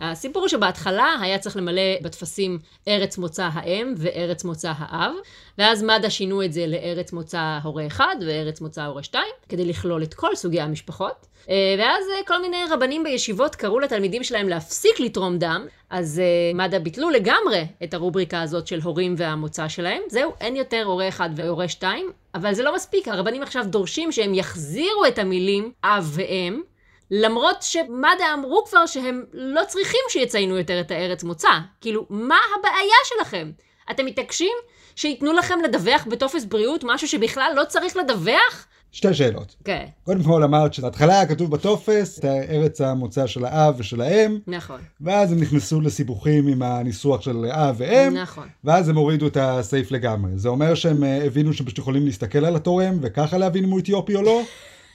הסיפור 0.00 0.42
הוא 0.42 0.48
שבהתחלה 0.48 1.16
היה 1.20 1.38
צריך 1.38 1.56
למלא 1.56 1.82
בטפסים 2.02 2.58
ארץ 2.88 3.18
מוצא 3.18 3.48
האם 3.52 3.94
וארץ 3.96 4.44
מוצא 4.44 4.72
האב, 4.76 5.12
ואז 5.58 5.82
מד"א 5.82 6.08
שינו 6.08 6.42
את 6.42 6.52
זה 6.52 6.66
לארץ 6.66 7.12
מוצא 7.12 7.58
הורה 7.62 7.86
אחד 7.86 8.16
וארץ 8.26 8.60
מוצא 8.60 8.84
הורה 8.84 9.02
שתיים, 9.02 9.32
כדי 9.48 9.64
לכלול 9.64 10.02
את 10.02 10.14
כל 10.14 10.34
סוגי 10.34 10.60
המשפחות. 10.60 11.26
אה, 11.50 11.74
ואז 11.78 12.04
אה, 12.08 12.24
כל 12.26 12.42
מיני 12.42 12.56
רבנים 12.70 13.04
בישיבות 13.04 13.54
קראו 13.54 13.80
לתלמידים 13.80 14.24
שלהם 14.24 14.48
להפסיק 14.48 15.00
לתרום 15.00 15.38
דם, 15.38 15.66
אז 15.90 16.20
אה, 16.20 16.54
מד"א 16.54 16.78
ביטלו 16.78 17.10
לגמרי 17.10 17.66
את 17.84 17.94
הרובריקה 17.94 18.42
הזאת 18.42 18.66
של 18.66 18.80
הורים 18.82 19.14
והמוצא 19.18 19.68
שלהם. 19.68 20.02
זהו, 20.08 20.32
אין 20.40 20.56
יותר 20.56 20.82
הורה 20.84 21.08
אחד 21.08 21.30
והורה 21.36 21.68
שתיים, 21.68 22.10
אבל 22.34 22.54
זה 22.54 22.62
לא 22.62 22.74
מספיק, 22.74 23.08
הרבנים 23.08 23.42
עכשיו 23.42 23.64
דורשים 23.68 24.12
שהם 24.12 24.34
יחזירו 24.34 25.06
את 25.08 25.18
המילים 25.18 25.72
אב 25.84 26.10
ואם, 26.14 26.60
למרות 27.10 27.62
שמד"א 27.62 28.34
אמרו 28.34 28.64
כבר 28.68 28.86
שהם 28.86 29.24
לא 29.32 29.62
צריכים 29.68 30.00
שיציינו 30.08 30.58
יותר 30.58 30.80
את 30.80 30.90
הארץ 30.90 31.24
מוצא. 31.24 31.48
כאילו, 31.80 32.06
מה 32.10 32.38
הבעיה 32.58 32.96
שלכם? 33.04 33.50
אתם 33.90 34.06
מתעקשים 34.06 34.56
שייתנו 34.96 35.32
לכם 35.32 35.58
לדווח 35.64 36.06
בטופס 36.10 36.44
בריאות 36.44 36.84
משהו 36.86 37.08
שבכלל 37.08 37.52
לא 37.56 37.64
צריך 37.64 37.96
לדווח? 37.96 38.66
שתי 38.94 39.14
שאלות. 39.14 39.56
כן, 39.64 39.84
קודם 40.04 40.22
כל 40.22 40.42
אמרת 40.42 40.74
שבהתחלה 40.74 41.14
היה 41.14 41.26
כתוב 41.26 41.50
בטופס 41.50 42.18
את 42.18 42.24
ארץ 42.24 42.80
המוצא 42.80 43.26
של 43.26 43.44
האב 43.44 43.74
ושל 43.78 44.00
האם, 44.00 44.38
נכון, 44.46 44.80
ואז 45.00 45.32
הם 45.32 45.40
נכנסו 45.40 45.80
לסיבוכים 45.80 46.46
עם 46.46 46.62
הניסוח 46.62 47.20
של 47.20 47.46
אב 47.50 47.74
ואם, 47.78 48.14
נכון. 48.14 48.48
ואז 48.64 48.88
הם 48.88 48.96
הורידו 48.96 49.26
את 49.26 49.36
הסעיף 49.40 49.90
לגמרי. 49.90 50.30
זה 50.36 50.48
אומר 50.48 50.74
שהם 50.74 51.04
אה, 51.04 51.24
הבינו 51.24 51.52
שהם 51.52 51.66
פשוט 51.66 51.78
יכולים 51.78 52.06
להסתכל 52.06 52.44
על 52.44 52.56
התורם 52.56 52.98
וככה 53.02 53.38
להבין 53.38 53.64
אם 53.64 53.70
הוא 53.70 53.80
אתיופי 53.80 54.16
או 54.16 54.22
לא, 54.22 54.42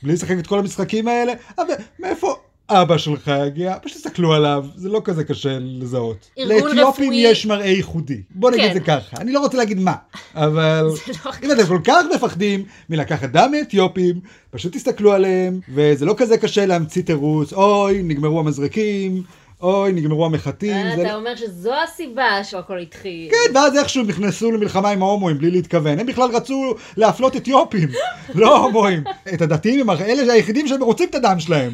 בלי 0.03 0.13
לשחק 0.13 0.35
את 0.39 0.47
כל 0.47 0.59
המשחקים 0.59 1.07
האלה, 1.07 1.33
אבל 1.57 1.73
מאיפה 1.99 2.35
אבא 2.69 2.97
שלך 2.97 3.27
הגיע? 3.27 3.75
פשוט 3.83 3.97
תסתכלו 3.97 4.33
עליו, 4.33 4.65
זה 4.75 4.89
לא 4.89 5.01
כזה 5.03 5.23
קשה 5.23 5.57
לזהות. 5.61 6.29
ארגון 6.39 6.55
לאתיופים 6.75 7.03
רפואי- 7.11 7.15
יש 7.31 7.45
מראה 7.45 7.65
ייחודי. 7.67 8.21
בוא 8.35 8.51
נגיד 8.51 8.63
כן. 8.63 8.69
את 8.69 8.73
זה 8.73 8.79
ככה, 8.79 9.17
אני 9.17 9.31
לא 9.31 9.39
רוצה 9.39 9.57
להגיד 9.57 9.79
מה, 9.79 9.93
אבל 10.35 10.81
לא 11.25 11.31
אם 11.43 11.51
אתם 11.51 11.65
כל 11.67 11.79
כך 11.83 12.03
מפחדים 12.15 12.63
מלקחת 12.89 13.29
דם 13.29 13.51
מאתיופים, 13.51 14.19
פשוט 14.51 14.73
תסתכלו 14.73 15.13
עליהם, 15.13 15.59
וזה 15.73 16.05
לא 16.05 16.13
כזה 16.17 16.37
קשה 16.37 16.65
להמציא 16.65 17.01
תירוץ, 17.01 17.53
אוי, 17.53 18.03
נגמרו 18.03 18.39
המזרקים, 18.39 19.23
אוי, 19.61 19.91
נגמרו 19.91 20.25
המחטים. 20.25 20.87
זה 20.87 20.93
אתה 20.93 21.03
לא- 21.03 21.15
אומר 21.15 21.35
שזו 21.35 21.71
הסיבה 21.83 22.43
שהכל 22.43 22.77
התחיל. 22.77 23.29
כן, 23.31 23.55
ואז 23.57 23.77
איכשהו 23.77 24.03
נכנסו 24.03 24.51
למלחמה 24.51 24.89
עם 24.89 25.03
ההומואים 25.03 25.37
בלי 25.37 25.51
להתכוון. 25.51 25.99
הם 25.99 26.05
בכלל 26.05 26.29
רצו 26.35 26.75
להפלות 26.97 27.35
אתיופים, 27.35 27.89
לא 28.35 28.57
הומואים. 28.57 29.03
את 29.33 29.41
הדתיים 29.41 29.89
הם 29.89 29.97
אלה 30.01 30.33
היחידים 30.33 30.67
שהם 30.67 30.83
רוצים 30.83 31.09
את 31.09 31.15
הדם 31.15 31.39
שלהם. 31.39 31.71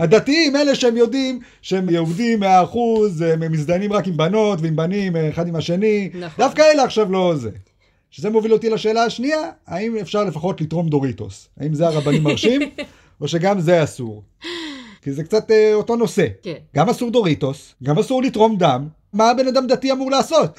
הדתיים, 0.00 0.56
אלה 0.56 0.74
שהם 0.74 0.96
יודעים 0.96 1.40
שהם 1.62 1.88
יהודים 1.88 2.42
100%, 2.42 2.46
הם 3.32 3.52
מזדיינים 3.52 3.92
רק 3.92 4.06
עם 4.06 4.16
בנות 4.16 4.58
ועם 4.62 4.76
בנים, 4.76 5.16
אחד 5.16 5.48
עם 5.48 5.56
השני. 5.56 6.10
נכון. 6.14 6.44
דווקא 6.44 6.62
אלה 6.74 6.84
עכשיו 6.84 7.12
לא 7.12 7.32
זה. 7.36 7.50
שזה 8.10 8.30
מוביל 8.30 8.52
אותי 8.52 8.70
לשאלה 8.70 9.04
השנייה, 9.04 9.38
האם 9.66 9.96
אפשר 10.00 10.24
לפחות 10.24 10.60
לתרום 10.60 10.88
דוריטוס? 10.88 11.48
האם 11.60 11.74
זה 11.74 11.86
הרבנים 11.86 12.22
מרשים, 12.24 12.60
או 13.20 13.28
שגם 13.28 13.60
זה 13.60 13.84
אסור? 13.84 14.22
כי 15.02 15.12
זה 15.12 15.24
קצת 15.24 15.50
אה, 15.50 15.74
אותו 15.74 15.96
נושא. 15.96 16.26
כן. 16.42 16.56
גם 16.76 16.88
אסור 16.88 17.10
דוריטוס, 17.10 17.74
גם 17.82 17.98
אסור 17.98 18.22
לתרום 18.22 18.56
דם, 18.56 18.88
מה 19.12 19.30
הבן 19.30 19.48
אדם 19.48 19.66
דתי 19.66 19.92
אמור 19.92 20.10
לעשות? 20.10 20.50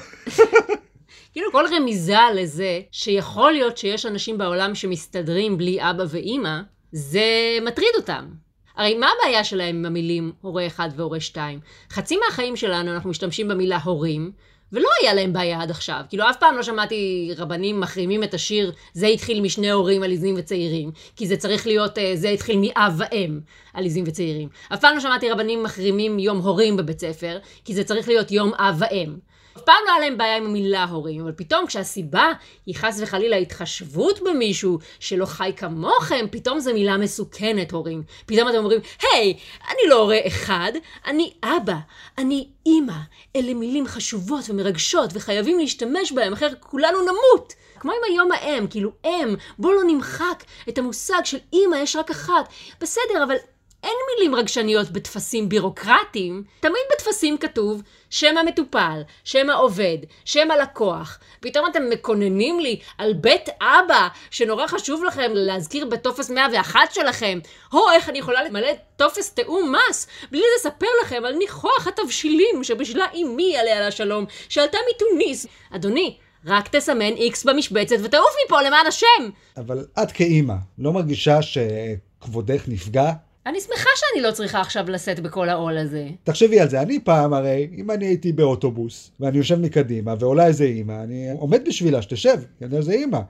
כאילו 1.32 1.52
כל 1.52 1.64
רמיזה 1.76 2.16
לזה 2.34 2.80
שיכול 2.90 3.52
להיות 3.52 3.78
שיש 3.78 4.06
אנשים 4.06 4.38
בעולם 4.38 4.74
שמסתדרים 4.74 5.58
בלי 5.58 5.78
אבא 5.80 6.04
ואימא, 6.08 6.60
זה 6.92 7.58
מטריד 7.66 7.88
אותם. 7.96 8.28
הרי 8.76 8.98
מה 8.98 9.06
הבעיה 9.18 9.44
שלהם 9.44 9.76
עם 9.76 9.84
המילים 9.84 10.32
הורה 10.40 10.66
אחד 10.66 10.88
והורה 10.96 11.20
שתיים? 11.20 11.60
חצי 11.90 12.16
מהחיים 12.16 12.56
שלנו 12.56 12.92
אנחנו 12.92 13.10
משתמשים 13.10 13.48
במילה 13.48 13.78
הורים, 13.84 14.32
ולא 14.72 14.88
היה 15.00 15.14
להם 15.14 15.32
בעיה 15.32 15.62
עד 15.62 15.70
עכשיו. 15.70 16.00
כאילו 16.08 16.30
אף 16.30 16.36
פעם 16.36 16.56
לא 16.56 16.62
שמעתי 16.62 17.30
רבנים 17.36 17.80
מחרימים 17.80 18.22
את 18.22 18.34
השיר 18.34 18.72
זה 18.92 19.06
התחיל 19.06 19.40
משני 19.40 19.70
הורים 19.70 20.02
עליזים 20.02 20.34
וצעירים, 20.38 20.90
כי 21.16 21.26
זה 21.26 21.36
צריך 21.36 21.66
להיות 21.66 21.98
אה, 21.98 22.12
זה 22.14 22.28
התחיל 22.28 22.58
מאב 22.58 22.94
ואם 22.98 23.40
עליזים 23.74 24.04
וצעירים. 24.06 24.48
אף 24.74 24.80
פעם 24.80 24.94
לא 24.94 25.00
שמעתי 25.00 25.30
רבנים 25.30 25.62
מחרימים 25.62 26.18
יום 26.18 26.38
הורים 26.38 26.76
בבית 26.76 27.00
ספר, 27.00 27.38
כי 27.64 27.74
זה 27.74 27.84
צריך 27.84 28.08
להיות 28.08 28.30
יום 28.30 28.54
אב 28.54 28.76
ואם. 28.78 29.31
אף 29.56 29.62
פעם 29.62 29.76
לא 29.86 29.92
היה 29.92 30.00
להם 30.00 30.18
בעיה 30.18 30.36
עם 30.36 30.46
המילה 30.46 30.84
הורים, 30.84 31.20
אבל 31.20 31.32
פתאום 31.36 31.66
כשהסיבה 31.66 32.32
היא 32.66 32.74
חס 32.74 33.00
וחלילה 33.02 33.36
התחשבות 33.36 34.20
במישהו 34.20 34.78
שלא 35.00 35.26
חי 35.26 35.52
כמוכם, 35.56 36.26
פתאום 36.30 36.60
זו 36.60 36.74
מילה 36.74 36.96
מסוכנת 36.96 37.72
הורים. 37.72 38.02
פתאום 38.26 38.48
אתם 38.48 38.56
אומרים, 38.56 38.80
היי, 39.02 39.36
אני 39.68 39.88
לא 39.88 39.98
הורה 39.98 40.18
אחד, 40.26 40.72
אני 41.06 41.32
אבא, 41.44 41.76
אני 42.18 42.46
אימא. 42.66 42.96
אלה 43.36 43.54
מילים 43.54 43.86
חשובות 43.86 44.44
ומרגשות 44.48 45.10
וחייבים 45.12 45.58
להשתמש 45.58 46.12
בהם, 46.12 46.32
אחרת 46.32 46.56
כולנו 46.60 46.98
נמות. 47.02 47.54
כמו 47.80 47.92
עם 47.92 47.98
היום 48.08 48.32
האם, 48.32 48.66
כאילו 48.66 48.92
אם, 49.04 49.34
בוא 49.58 49.72
לא 49.72 49.80
נמחק 49.86 50.44
את 50.68 50.78
המושג 50.78 51.24
של 51.24 51.38
אימא 51.52 51.76
יש 51.76 51.96
רק 51.96 52.10
אחת. 52.10 52.48
בסדר, 52.80 53.24
אבל 53.24 53.36
אין 53.82 53.96
מילים 54.14 54.34
רגשניות 54.34 54.90
בטפסים 54.90 55.48
בירוקרטיים. 55.48 56.42
תמיד 56.60 56.82
בטפסים 56.92 57.38
כתוב 57.38 57.82
שם 58.10 58.36
המטופל, 58.36 59.02
שם 59.24 59.50
העובד, 59.50 59.98
שם 60.24 60.50
הלקוח. 60.50 61.18
פתאום 61.40 61.66
אתם 61.70 61.82
מקוננים 61.90 62.60
לי 62.60 62.80
על 62.98 63.12
בית 63.12 63.48
אבא, 63.60 64.08
שנורא 64.30 64.66
חשוב 64.66 65.04
לכם 65.04 65.30
להזכיר 65.34 65.86
בטופס 65.86 66.30
101 66.30 66.94
שלכם. 66.94 67.38
הו, 67.70 67.90
איך 67.90 68.08
אני 68.08 68.18
יכולה 68.18 68.44
למלא 68.44 68.70
טופס 68.96 69.30
תיאום 69.30 69.74
מס, 69.74 70.06
בלי 70.30 70.42
לספר 70.56 70.86
לכם 71.02 71.24
על 71.24 71.34
ניחוח 71.34 71.86
התבשילים 71.86 72.64
שבשלה 72.64 73.06
אמי 73.14 73.56
עליה 73.56 73.88
לשלום, 73.88 74.24
שעלתה 74.48 74.78
מתוניס. 74.94 75.46
אדוני, 75.70 76.16
רק 76.46 76.68
תסמן 76.68 77.12
איקס 77.16 77.44
במשבצת 77.44 77.96
ותעוף 78.02 78.34
מפה 78.46 78.62
למען 78.62 78.86
השם! 78.86 79.30
אבל 79.56 79.86
את 80.02 80.12
כאימא, 80.12 80.54
לא 80.78 80.92
מרגישה 80.92 81.38
שכבודך 81.42 82.64
נפגע 82.68 83.12
אני 83.46 83.60
שמחה 83.60 83.88
שאני 83.96 84.22
לא 84.22 84.30
צריכה 84.30 84.60
עכשיו 84.60 84.90
לשאת 84.90 85.20
בכל 85.20 85.48
העול 85.48 85.78
הזה. 85.78 86.08
תחשבי 86.24 86.60
על 86.60 86.68
זה, 86.68 86.82
אני 86.82 87.00
פעם 87.00 87.32
הרי, 87.32 87.68
אם 87.76 87.90
אני 87.90 88.06
הייתי 88.06 88.32
באוטובוס, 88.32 89.10
ואני 89.20 89.38
יושב 89.38 89.60
מקדימה, 89.60 90.14
ועולה 90.18 90.46
איזה 90.46 90.64
אימא, 90.64 91.02
אני 91.02 91.30
עומד 91.38 91.60
בשבילה 91.68 92.02
שתשב, 92.02 92.36
כי 92.58 92.64
אני 92.64 92.76
איזה 92.76 92.92
אימא. 92.92 93.20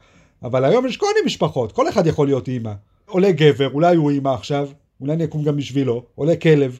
אבל 0.43 0.65
היום 0.65 0.87
יש 0.87 0.97
כל 0.97 1.07
מיני 1.15 1.27
משפחות, 1.27 1.73
כל 1.73 1.89
אחד 1.89 2.07
יכול 2.07 2.27
להיות 2.27 2.49
אימא. 2.49 2.73
עולה 3.07 3.33
גבר, 3.33 3.71
אולי 3.73 3.97
הוא 3.97 4.11
אימא 4.11 4.29
עכשיו, 4.29 4.69
אולי 5.01 5.13
אני 5.13 5.25
אקום 5.25 5.43
גם 5.43 5.57
בשבילו, 5.57 6.03
עולה 6.15 6.37
כלב, 6.37 6.79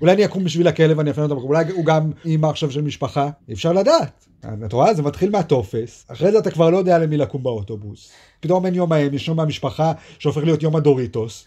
אולי 0.00 0.12
אני 0.12 0.24
אקום 0.24 0.44
בשביל 0.44 0.68
הכלב 0.68 0.98
ואני 0.98 1.10
אפנה 1.10 1.24
אותו, 1.24 1.34
אולי 1.34 1.64
הוא 1.72 1.84
גם 1.84 2.10
אימא 2.24 2.46
עכשיו 2.46 2.70
של 2.70 2.82
משפחה, 2.82 3.30
אי 3.48 3.54
אפשר 3.54 3.72
לדעת. 3.72 4.26
את 4.66 4.72
רואה? 4.72 4.94
זה 4.94 5.02
מתחיל 5.02 5.30
מהטופס, 5.30 6.06
אחרי 6.08 6.32
זה 6.32 6.38
אתה 6.38 6.50
כבר 6.50 6.70
לא 6.70 6.76
יודע 6.76 6.98
למי 6.98 7.16
לקום 7.16 7.42
באוטובוס. 7.42 8.12
פתאום 8.40 8.66
אין 8.66 8.74
יום 8.74 8.92
האם, 8.92 9.14
יש 9.14 9.28
יום 9.28 9.36
מהמשפחה 9.36 9.92
שהופך 10.18 10.42
להיות 10.44 10.62
יום 10.62 10.76
הדוריטוס. 10.76 11.44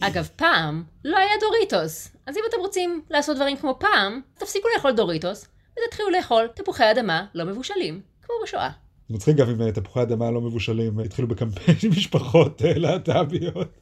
אגב, 0.00 0.28
פעם 0.36 0.82
לא 1.04 1.18
היה 1.18 1.32
דוריטוס. 1.40 2.08
אז 2.26 2.36
אם 2.36 2.42
אתם 2.48 2.56
רוצים 2.60 3.02
לעשות 3.10 3.36
דברים 3.36 3.56
כמו 3.56 3.76
פעם, 3.80 4.20
תפסיקו 4.38 4.68
לאכול 4.76 4.92
דוריטוס, 4.92 5.48
ותתחילו 5.72 6.10
לאכול 6.10 6.48
תפוחי 6.54 6.90
אדמה 6.90 7.26
לא 7.34 7.44
מבושלים, 7.44 8.00
כמו 8.22 8.34
בשואה. 8.42 8.70
זה 9.08 9.14
מצחיק 9.14 9.36
גם 9.36 9.48
אם 9.48 9.70
תפוחי 9.70 10.02
אדמה 10.02 10.30
לא 10.30 10.40
מבושלים 10.40 10.98
התחילו 10.98 11.28
בקמפיין 11.28 11.76
עם 11.82 11.90
משפחות 11.90 12.62
אה, 12.64 12.72
להט"ביות. 12.76 13.78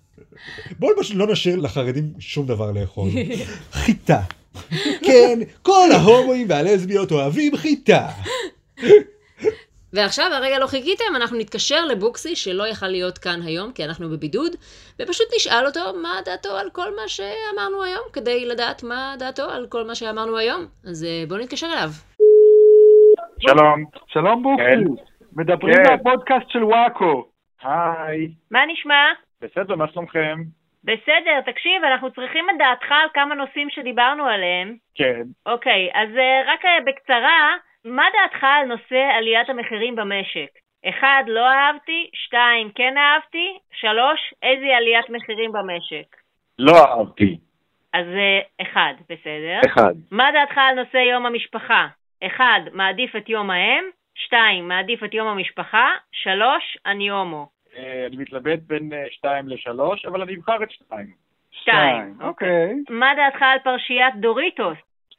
בואו 0.79 0.93
לא 1.15 1.33
נשאיר 1.33 1.57
לחרדים 1.57 2.13
שום 2.19 2.47
דבר 2.47 2.73
לאכול. 2.73 3.11
חיטה. 3.73 4.23
כן, 5.03 5.39
כל 5.63 5.89
ההומואים 5.93 6.47
והלסביות 6.51 7.13
אוהבים 7.13 7.57
חיטה. 7.57 8.09
ועכשיו, 9.97 10.27
הרגע 10.33 10.59
לא 10.59 10.67
חיכיתם, 10.67 11.17
אנחנו 11.17 11.39
נתקשר 11.39 11.85
לבוקסי 11.91 12.37
שלא 12.37 12.65
יכל 12.73 12.87
להיות 12.87 13.19
כאן 13.19 13.39
היום, 13.47 13.73
כי 13.75 13.85
אנחנו 13.85 14.09
בבידוד, 14.09 14.53
ופשוט 14.99 15.29
נשאל 15.37 15.67
אותו 15.67 15.81
מה 16.03 16.15
דעתו 16.25 16.53
על 16.61 16.69
כל 16.73 16.91
מה 16.99 17.07
שאמרנו 17.09 17.83
היום, 17.85 18.05
כדי 18.13 18.47
לדעת 18.51 18.83
מה 18.83 19.15
דעתו 19.19 19.47
על 19.55 19.67
כל 19.69 19.83
מה 19.87 19.95
שאמרנו 19.95 20.37
היום. 20.39 20.63
אז 20.89 21.05
אה, 21.05 21.25
בואו 21.29 21.41
נתקשר 21.41 21.67
אליו. 21.67 21.91
שלום. 23.39 23.85
שלום 24.07 24.43
בוקסי. 24.43 24.65
כן. 24.65 24.81
מדברים 25.37 25.75
כן. 25.75 25.83
מהפודקאסט 25.91 26.49
של 26.49 26.65
וואקו. 26.65 27.29
היי. 27.63 28.29
מה 28.51 28.61
נשמע? 28.73 29.05
בסדר, 29.43 29.75
מה 29.77 29.89
שלומכם? 29.93 30.37
בסדר, 30.85 31.41
תקשיב, 31.53 31.85
אנחנו 31.85 32.11
צריכים 32.11 32.45
את 32.51 32.55
דעתך 32.59 32.93
על 32.93 33.09
כמה 33.15 33.35
נושאים 33.35 33.71
שדיברנו 33.71 34.27
עליהם. 34.27 34.77
כן. 34.95 35.23
אוקיי, 35.47 35.91
אז 35.95 36.09
uh, 36.09 36.51
רק 36.53 36.65
uh, 36.65 36.85
בקצרה, 36.87 37.57
מה 37.87 38.05
דעתך 38.13 38.45
על 38.45 38.67
נושא 38.67 39.09
עליית 39.19 39.51
המחירים 39.51 39.97
במשק? 39.97 40.51
אחד, 40.89 41.23
לא 41.27 41.47
אהבתי, 41.49 42.11
שתיים, 42.15 42.71
כן 42.75 42.95
אהבתי, 42.97 43.59
שלוש, 43.73 44.35
איזה 44.43 44.77
עליית 44.77 45.11
מחירים 45.11 45.53
במשק? 45.53 46.17
לא 46.59 46.73
אהבתי. 46.77 47.39
אז 47.93 48.07
uh, 48.07 48.63
אחד, 48.63 48.95
בסדר. 49.11 49.61
אחד. 49.67 49.95
מה 50.11 50.31
דעתך 50.33 50.59
על 50.59 50.75
נושא 50.75 50.97
יום 50.97 51.27
המשפחה? 51.27 51.87
אחד, 52.27 52.61
מעדיף 52.73 53.17
את 53.17 53.29
יום 53.29 53.51
האם, 53.51 53.85
שתיים, 54.15 54.69
מעדיף 54.69 55.05
את 55.05 55.15
יום 55.15 55.29
המשפחה, 55.29 55.89
שלוש, 56.13 56.79
אני 56.87 57.09
הומו. 57.09 57.49
אה, 57.77 58.07
אני 58.07 58.17
מתלבט 58.17 58.59
בין 58.67 58.93
אה, 58.93 59.05
שתיים 59.11 59.49
לשלוש, 59.49 60.07
אבל 60.07 60.23
אני 60.23 60.35
אבחר 60.35 60.63
את 60.63 60.71
שתיים. 60.71 61.07
שתיים, 61.51 62.15
אוקיי. 62.21 62.75
מה 62.91 63.13
דעתך 63.17 63.43
על 63.43 63.59
פרשיית 63.59 64.15
דוריטוס? 64.17 64.79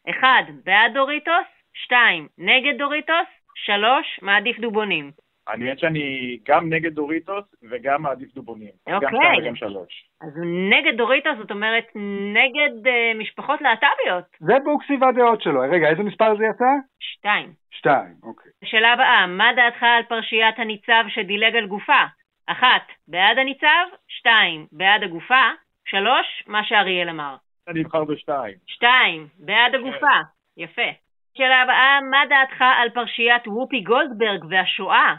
אחד, 0.09 0.43
בעד 0.65 0.93
דוריטוס, 0.93 1.56
שתיים, 1.83 2.27
נגד 2.37 2.77
דוריטוס, 2.77 3.27
שלוש, 3.55 4.19
מעדיף 4.21 4.59
דובונים. 4.59 5.11
אני 5.49 5.67
האמת 5.67 5.79
שאני 5.79 6.37
גם 6.47 6.73
נגד 6.73 6.93
דוריטוס 6.93 7.45
וגם 7.71 8.01
מעדיף 8.01 8.33
דובונים. 8.33 8.71
אוקיי. 8.87 9.09
גם 9.09 9.15
שתיים 9.15 9.43
וגם 9.43 9.55
שלוש. 9.55 10.09
אז 10.21 10.33
נגד 10.69 10.97
דוריטוס, 10.97 11.37
זאת 11.37 11.51
אומרת 11.51 11.85
נגד 12.33 12.87
אה, 12.87 13.17
משפחות 13.17 13.61
להט"ביות. 13.61 14.25
זה 14.39 14.53
בוקסי 14.63 14.93
והדעות 15.01 15.41
שלו. 15.41 15.61
רגע, 15.71 15.89
איזה 15.89 16.03
מספר 16.03 16.37
זה 16.37 16.43
יצא? 16.43 16.71
שתיים. 16.99 17.53
שתיים, 17.71 18.13
אוקיי. 18.23 18.51
שאלה 18.65 18.93
הבאה, 18.93 19.27
מה 19.27 19.53
דעתך 19.55 19.83
על 19.83 20.03
פרשיית 20.03 20.59
הניצב 20.59 21.03
שדילג 21.07 21.55
על 21.55 21.67
גופה? 21.67 22.03
אחת, 22.47 22.83
בעד 23.07 23.37
הניצב, 23.37 23.85
שתיים, 24.07 24.65
בעד 24.71 25.03
הגופה, 25.03 25.43
שלוש, 25.85 26.43
מה 26.47 26.63
שאריאל 26.63 27.09
אמר. 27.09 27.35
אני 27.67 27.81
אבחר 27.83 28.03
בשתיים. 28.03 28.55
שתיים, 28.67 29.27
בעד 29.39 29.75
הגופה, 29.75 30.17
יפה. 30.57 30.91
שאלה 31.37 31.61
הבאה, 31.61 31.99
מה 32.11 32.23
דעתך 32.29 32.61
על 32.77 32.89
פרשיית 32.89 33.47
וופי 33.47 33.81
גולדברג 33.81 34.45
והשואה? 34.49 35.15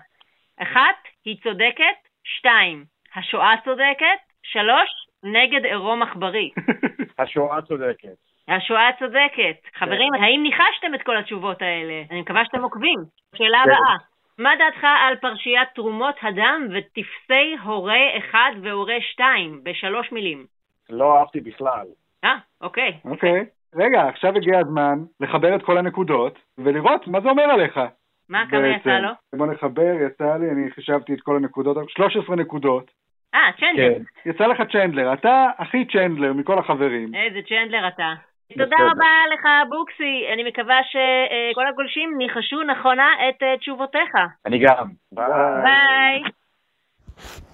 אחת, 0.62 0.96
היא 1.24 1.37
צודקת, 1.42 1.98
שתיים, 2.24 2.85
השואה 3.14 3.54
צודקת, 3.64 4.18
שלוש, 4.42 4.90
נגד 5.22 5.64
עירום 5.64 6.02
עכברי. 6.02 6.50
השואה 7.18 7.62
צודקת. 7.62 8.16
השואה 8.48 8.90
צודקת. 8.98 9.57
חברים, 9.74 10.12
כן. 10.16 10.22
האם 10.22 10.42
ניחשתם 10.42 10.94
את 10.94 11.02
כל 11.02 11.16
התשובות 11.16 11.62
האלה? 11.62 12.02
אני 12.11 12.20
מקווה 12.20 12.44
שאתם 12.44 12.62
עוקבים. 12.62 12.98
שאלה 13.35 13.62
כן. 13.64 13.70
הבאה, 13.70 13.96
מה 14.38 14.50
דעתך 14.59 14.87
על 15.00 15.16
פרשיית 15.16 15.68
תרומות 15.74 16.14
הדם 16.22 16.68
וטפסי 16.70 17.57
הורה 17.62 18.18
אחד 18.18 18.50
והורה 18.62 18.96
שתיים, 19.00 19.61
בשלוש 19.62 20.12
מילים? 20.12 20.46
לא 20.90 21.18
אהבתי 21.18 21.40
בכלל. 21.40 21.87
אה, 22.24 22.37
אוקיי. 22.61 22.98
אוקיי. 23.04 23.44
רגע, 23.74 24.02
עכשיו 24.09 24.37
הגיע 24.37 24.59
הזמן 24.59 24.98
לחבר 25.20 25.54
את 25.54 25.62
כל 25.62 25.78
הנקודות 25.78 26.38
ולראות 26.59 27.07
מה 27.07 27.20
זה 27.20 27.28
אומר 27.28 27.42
עליך. 27.42 27.81
מה, 28.28 28.44
כמה 28.50 28.68
יצא 28.68 28.98
לו? 28.98 29.09
בוא 29.35 29.46
נחבר, 29.46 29.94
יצא 30.07 30.37
לי, 30.37 30.50
אני 30.50 30.70
חישבתי 30.70 31.14
את 31.14 31.20
כל 31.20 31.37
הנקודות, 31.37 31.90
13 31.90 32.37
נקודות. 32.37 32.90
אה, 33.35 33.40
צ'נדלר. 33.61 33.94
כן. 33.94 34.31
יצא 34.31 34.46
לך 34.46 34.62
צ'נדלר, 34.72 35.12
אתה 35.12 35.46
הכי 35.59 35.85
צ'נדלר 35.85 36.33
מכל 36.33 36.59
החברים. 36.59 37.14
איזה 37.14 37.38
צ'נדלר 37.48 37.88
אתה. 37.88 38.12
תודה 38.59 38.76
רבה 38.81 39.12
לך, 39.35 39.44
בוקסי. 39.68 40.33
אני 40.33 40.44
מקווה 40.48 40.81
שכל 40.85 41.66
הגולשים 41.66 42.14
ניחשו 42.18 42.62
נכונה 42.62 43.09
את 43.28 43.42
אה, 43.42 43.57
תשובותיך. 43.59 44.12
אני 44.46 44.59
גם. 44.59 44.87
ביי. 45.12 46.22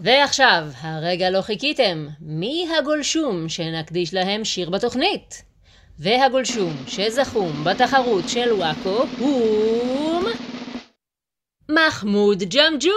ועכשיו, 0.01 0.63
הרגע 0.83 1.31
לא 1.31 1.41
חיכיתם. 1.43 1.99
מי 2.21 2.67
הגולשום 2.79 3.49
שנקדיש 3.49 4.15
להם 4.15 4.45
שיר 4.45 4.71
בתוכנית? 4.71 5.54
והגולשום 5.99 6.73
שזכום 6.87 7.65
בתחרות 7.65 8.29
של 8.29 8.53
וואקו 8.53 9.05
הוא... 9.19 10.23
מחמוד 11.71 12.43
ג'מג'ום! 12.43 12.91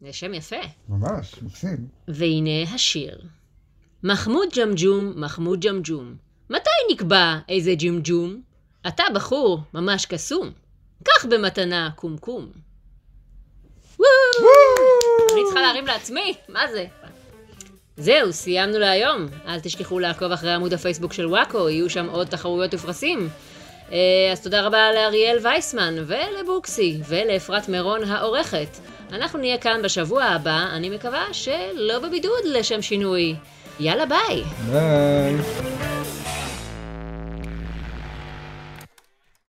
זה 0.00 0.12
שם 0.12 0.34
יפה. 0.34 0.56
ממש, 0.88 1.42
מקסים. 1.42 1.88
והנה 2.08 2.74
השיר. 2.74 3.20
מחמוד 4.02 4.48
ג'מג'ום, 4.56 5.12
מחמוד 5.16 5.60
ג'מג'ום. 5.60 6.14
מתי 6.50 6.70
נקבע 6.92 7.38
איזה 7.48 7.74
ג'מג'ום? 7.74 8.40
אתה 8.88 9.04
בחור 9.14 9.60
ממש 9.74 10.06
קסום. 10.06 10.50
קח 11.04 11.24
במתנה 11.30 11.90
קומקום. 11.96 12.50
אני 15.32 15.44
צריכה 15.44 15.60
להרים 15.60 15.86
לעצמי? 15.86 16.34
מה 16.48 16.60
זה? 16.72 16.86
זהו, 17.96 18.32
סיימנו 18.32 18.78
להיום. 18.78 19.26
אל 19.48 19.60
תשכחו 19.60 19.98
לעקוב 19.98 20.32
אחרי 20.32 20.52
עמוד 20.52 20.72
הפייסבוק 20.72 21.12
של 21.12 21.26
וואקו, 21.26 21.68
יהיו 21.68 21.90
שם 21.90 22.06
עוד 22.10 22.26
תחרויות 22.26 22.74
ופרסים. 22.74 23.28
אה, 23.92 23.98
אז 24.32 24.40
תודה 24.40 24.66
רבה 24.66 24.92
לאריאל 24.94 25.38
וייסמן 25.42 25.94
ולבוקסי 26.06 26.98
ולאפרת 27.08 27.68
מירון 27.68 28.04
העורכת. 28.04 28.68
אנחנו 29.12 29.38
נהיה 29.38 29.58
כאן 29.58 29.82
בשבוע 29.82 30.24
הבא, 30.24 30.66
אני 30.72 30.90
מקווה 30.90 31.24
שלא 31.32 31.98
בבידוד 31.98 32.44
לשם 32.44 32.82
שינוי. 32.82 33.34
יאללה 33.80 34.06
ביי. 34.06 34.42
ביי. 34.70 35.36